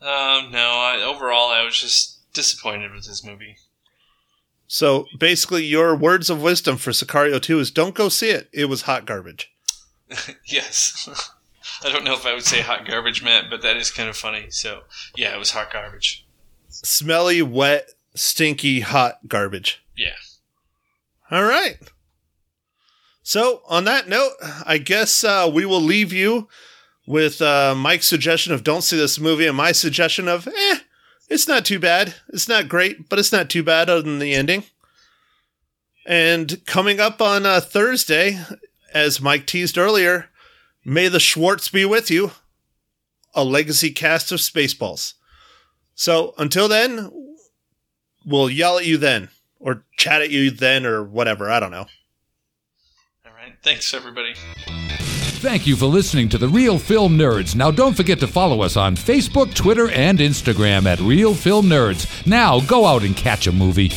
Um, 0.00 0.50
no, 0.50 0.58
I, 0.58 1.02
overall, 1.02 1.50
I 1.50 1.64
was 1.64 1.78
just 1.78 2.20
disappointed 2.34 2.92
with 2.92 3.06
this 3.06 3.24
movie. 3.24 3.56
So 4.66 5.06
basically, 5.18 5.64
your 5.64 5.96
words 5.96 6.28
of 6.28 6.42
wisdom 6.42 6.76
for 6.76 6.90
Sicario 6.90 7.40
2 7.40 7.58
is 7.60 7.70
don't 7.70 7.94
go 7.94 8.08
see 8.08 8.30
it. 8.30 8.48
It 8.52 8.66
was 8.66 8.82
hot 8.82 9.06
garbage. 9.06 9.50
yes. 10.44 11.08
I 11.84 11.90
don't 11.90 12.04
know 12.04 12.14
if 12.14 12.26
I 12.26 12.34
would 12.34 12.44
say 12.44 12.60
hot 12.60 12.86
garbage, 12.86 13.22
Matt, 13.22 13.44
but 13.48 13.62
that 13.62 13.76
is 13.76 13.90
kind 13.90 14.08
of 14.08 14.16
funny. 14.16 14.46
So, 14.50 14.82
yeah, 15.16 15.34
it 15.34 15.38
was 15.38 15.52
hot 15.52 15.72
garbage. 15.72 16.26
Smelly, 16.68 17.40
wet, 17.40 17.90
stinky, 18.14 18.80
hot 18.80 19.26
garbage. 19.26 19.82
Yeah. 19.96 20.16
All 21.30 21.44
right. 21.44 21.76
So, 23.26 23.62
on 23.66 23.84
that 23.84 24.06
note, 24.06 24.32
I 24.66 24.76
guess 24.76 25.24
uh, 25.24 25.50
we 25.52 25.64
will 25.64 25.80
leave 25.80 26.12
you 26.12 26.46
with 27.06 27.40
uh, 27.40 27.74
Mike's 27.74 28.06
suggestion 28.06 28.52
of 28.52 28.62
don't 28.62 28.82
see 28.82 28.98
this 28.98 29.18
movie 29.18 29.46
and 29.46 29.56
my 29.56 29.72
suggestion 29.72 30.28
of, 30.28 30.46
eh, 30.46 30.78
it's 31.30 31.48
not 31.48 31.64
too 31.64 31.78
bad. 31.78 32.14
It's 32.28 32.48
not 32.48 32.68
great, 32.68 33.08
but 33.08 33.18
it's 33.18 33.32
not 33.32 33.48
too 33.48 33.62
bad 33.62 33.88
other 33.88 34.02
than 34.02 34.18
the 34.18 34.34
ending. 34.34 34.64
And 36.04 36.64
coming 36.66 37.00
up 37.00 37.22
on 37.22 37.46
uh, 37.46 37.62
Thursday, 37.62 38.38
as 38.92 39.22
Mike 39.22 39.46
teased 39.46 39.78
earlier, 39.78 40.28
may 40.84 41.08
the 41.08 41.18
Schwartz 41.18 41.70
be 41.70 41.86
with 41.86 42.10
you, 42.10 42.32
a 43.32 43.42
legacy 43.42 43.90
cast 43.90 44.32
of 44.32 44.40
Spaceballs. 44.40 45.14
So 45.94 46.34
until 46.36 46.68
then, 46.68 47.10
we'll 48.26 48.50
yell 48.50 48.76
at 48.76 48.84
you 48.84 48.98
then, 48.98 49.30
or 49.58 49.84
chat 49.96 50.20
at 50.20 50.30
you 50.30 50.50
then, 50.50 50.84
or 50.84 51.02
whatever. 51.02 51.50
I 51.50 51.58
don't 51.58 51.70
know. 51.70 51.86
Thanks, 53.64 53.94
everybody. 53.94 54.34
Thank 55.40 55.66
you 55.66 55.74
for 55.74 55.86
listening 55.86 56.28
to 56.30 56.38
The 56.38 56.48
Real 56.48 56.78
Film 56.78 57.16
Nerds. 57.16 57.56
Now, 57.56 57.70
don't 57.70 57.96
forget 57.96 58.20
to 58.20 58.26
follow 58.26 58.60
us 58.60 58.76
on 58.76 58.94
Facebook, 58.94 59.54
Twitter, 59.54 59.90
and 59.90 60.18
Instagram 60.18 60.84
at 60.84 61.00
Real 61.00 61.34
Film 61.34 61.66
Nerds. 61.66 62.26
Now, 62.26 62.60
go 62.60 62.84
out 62.84 63.04
and 63.04 63.16
catch 63.16 63.46
a 63.46 63.52
movie. 63.52 63.88